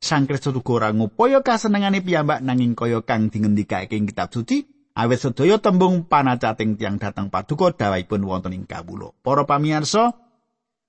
Sang 0.03 0.27
Kristus 0.27 0.59
ora 0.67 0.91
ngupaya 0.91 1.47
kasenengane 1.47 2.03
piyambak 2.03 2.43
nanging 2.43 2.75
kaya 2.75 3.07
kang 3.07 3.31
dingendikake 3.31 3.95
ing 3.95 4.11
kitab 4.11 4.35
suci 4.35 4.82
awet 4.93 5.21
sedaya 5.21 5.57
tembung 5.59 6.05
panacating 6.05 6.77
tiang 6.77 7.01
datang 7.01 7.33
paduka 7.33 7.73
dawahipun 7.73 8.23
wonten 8.25 8.57
ing 8.57 8.65
kawula. 8.69 9.13
Para 9.25 9.49
pamirsa, 9.49 10.13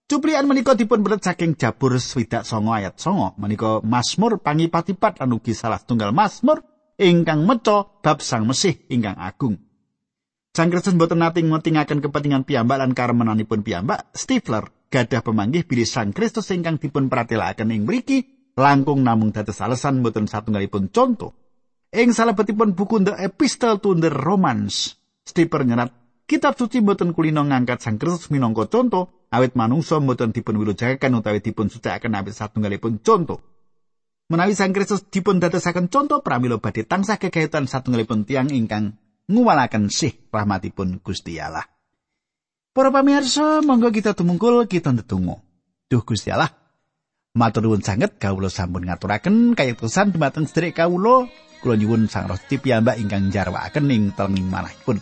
cuplikan 0.07 0.47
menika 0.47 0.75
dipun 0.75 1.01
belet 1.01 1.23
saking 1.23 1.55
Jabur 1.55 1.95
swidak 1.97 2.43
songo 2.43 2.75
ayat 2.75 2.99
songo 2.99 3.35
menika 3.39 3.79
Mazmur 3.83 4.39
pangipatipat 4.43 5.23
lan 5.23 5.35
ugi 5.35 5.55
salah 5.55 5.79
tunggal 5.79 6.11
Mazmur 6.11 6.61
ingkang 6.99 7.47
meca 7.47 7.87
bab 8.03 8.19
Sang 8.21 8.45
Mesih 8.45 8.85
ingkang 8.91 9.17
agung. 9.17 9.57
Sang 10.53 10.69
Kristus 10.69 10.93
boten 10.93 11.17
nating 11.17 11.49
ngotingaken 11.49 12.05
kepentingan 12.05 12.45
piyambak 12.45 12.77
lan 12.77 12.93
karemenanipun 12.93 13.65
piyambak, 13.65 14.13
Stifler 14.13 14.69
gadah 14.93 15.25
pemanggih 15.25 15.65
bilih 15.65 15.89
Sang 15.89 16.13
Kristus 16.13 16.53
ingkang 16.53 16.77
dipun 16.77 17.09
pratelakaken 17.09 17.73
ing 17.73 17.89
mriki 17.89 18.21
langkung 18.53 19.01
namung 19.01 19.33
dados 19.33 19.57
alasan 19.65 20.05
boten 20.05 20.29
satunggalipun 20.29 20.93
contoh. 20.93 21.42
Ing 21.93 22.10
salebetipun 22.10 22.73
buku 22.73 23.06
The 23.06 23.13
Epistle 23.21 23.77
to 23.77 23.93
the 23.93 24.10
Romans, 24.10 24.97
Stiper 25.21 25.62
nyerat 25.62 25.93
kitab 26.25 26.58
suci 26.58 26.82
boten 26.82 27.13
kulino 27.13 27.45
ngangkat 27.45 27.86
Sang 27.86 28.01
Kristus 28.01 28.34
minangka 28.34 28.65
contoh 28.65 29.29
awit 29.29 29.53
manungsa 29.53 30.01
boten 30.01 30.34
dipun 30.34 30.58
wilujakaken 30.58 31.21
utawi 31.21 31.45
dipun 31.45 31.69
sucikaken 31.69 32.17
awit 32.17 32.34
satunggalipun 32.34 32.97
contoh. 33.06 33.38
Menawi 34.25 34.58
Sang 34.58 34.73
Kristus 34.73 35.06
dipun 35.06 35.38
dadosaken 35.38 35.93
contoh 35.93 36.25
pramila 36.25 36.58
badhe 36.58 36.82
tansah 36.82 37.21
kekayutan 37.21 37.69
satunggalipun 37.69 38.25
tiang 38.25 38.49
ingkang 38.49 38.97
nguwalaken 39.29 39.93
sih 39.93 40.17
rahmatipun 40.34 40.97
Gusti 41.06 41.38
Allah. 41.38 41.69
Para 42.73 42.89
pamirsa, 42.89 43.62
monggo 43.62 43.93
kita 43.93 44.17
tumungkul 44.17 44.65
kita 44.65 44.89
ndedonga. 44.89 45.38
Duh 45.93 46.01
Gusti 46.01 46.34
Allah, 46.34 46.49
matur 47.34 47.65
nuwun 47.65 47.82
sanget 47.82 48.22
kawula 48.22 48.46
sampun 48.46 48.86
ngaturaken 48.86 49.58
kayektosan 49.58 50.13
dumateng 50.13 50.46
sedherek 50.46 50.78
kawula. 50.78 51.26
Kula 51.65 51.80
nyuwun 51.80 52.06
Sang 52.12 52.30
Roh 52.30 52.38
piyambak 52.38 53.00
ingkang 53.02 53.34
jarwakaken 53.34 53.89
ing 53.89 54.13
telenging 54.13 54.52
manahipun. 54.52 55.02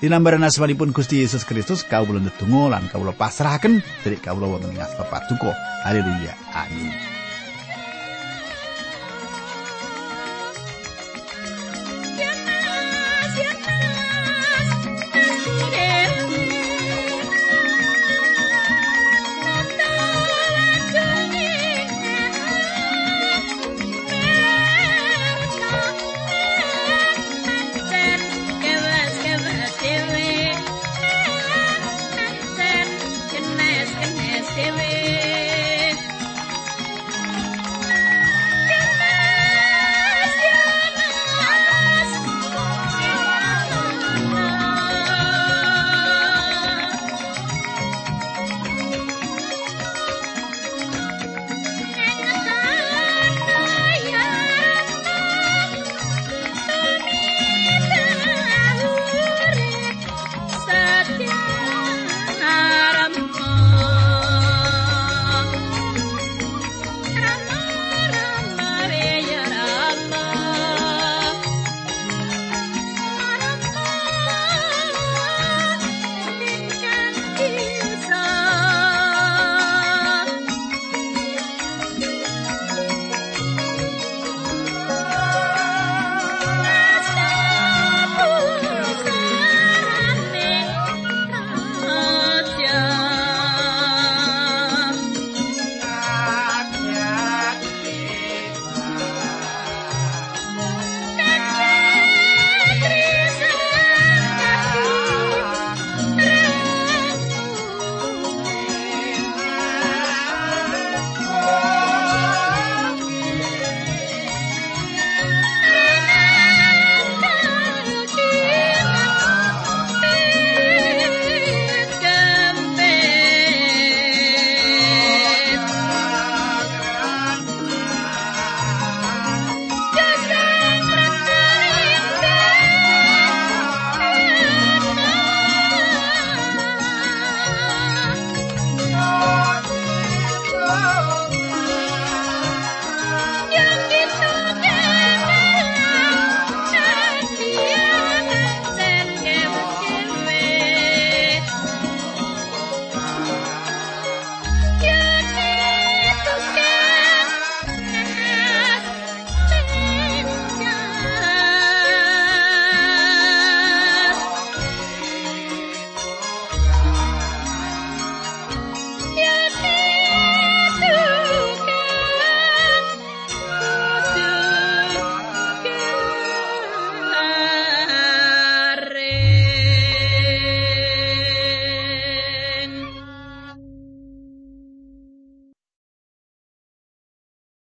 Dinambaran 0.00 0.40
asmanipun 0.40 0.96
Gusti 0.96 1.20
Yesus 1.20 1.44
Kristus 1.44 1.84
kawula 1.84 2.16
ndedonga 2.16 2.80
lan 2.80 2.88
kawula 2.88 3.12
pasrahaken 3.12 3.84
sedherek 4.00 4.24
kawula 4.24 4.56
wonten 4.56 4.72
ing 4.72 4.80
asma. 4.80 5.04
Haleluya. 5.84 6.32
Amin. 6.56 7.19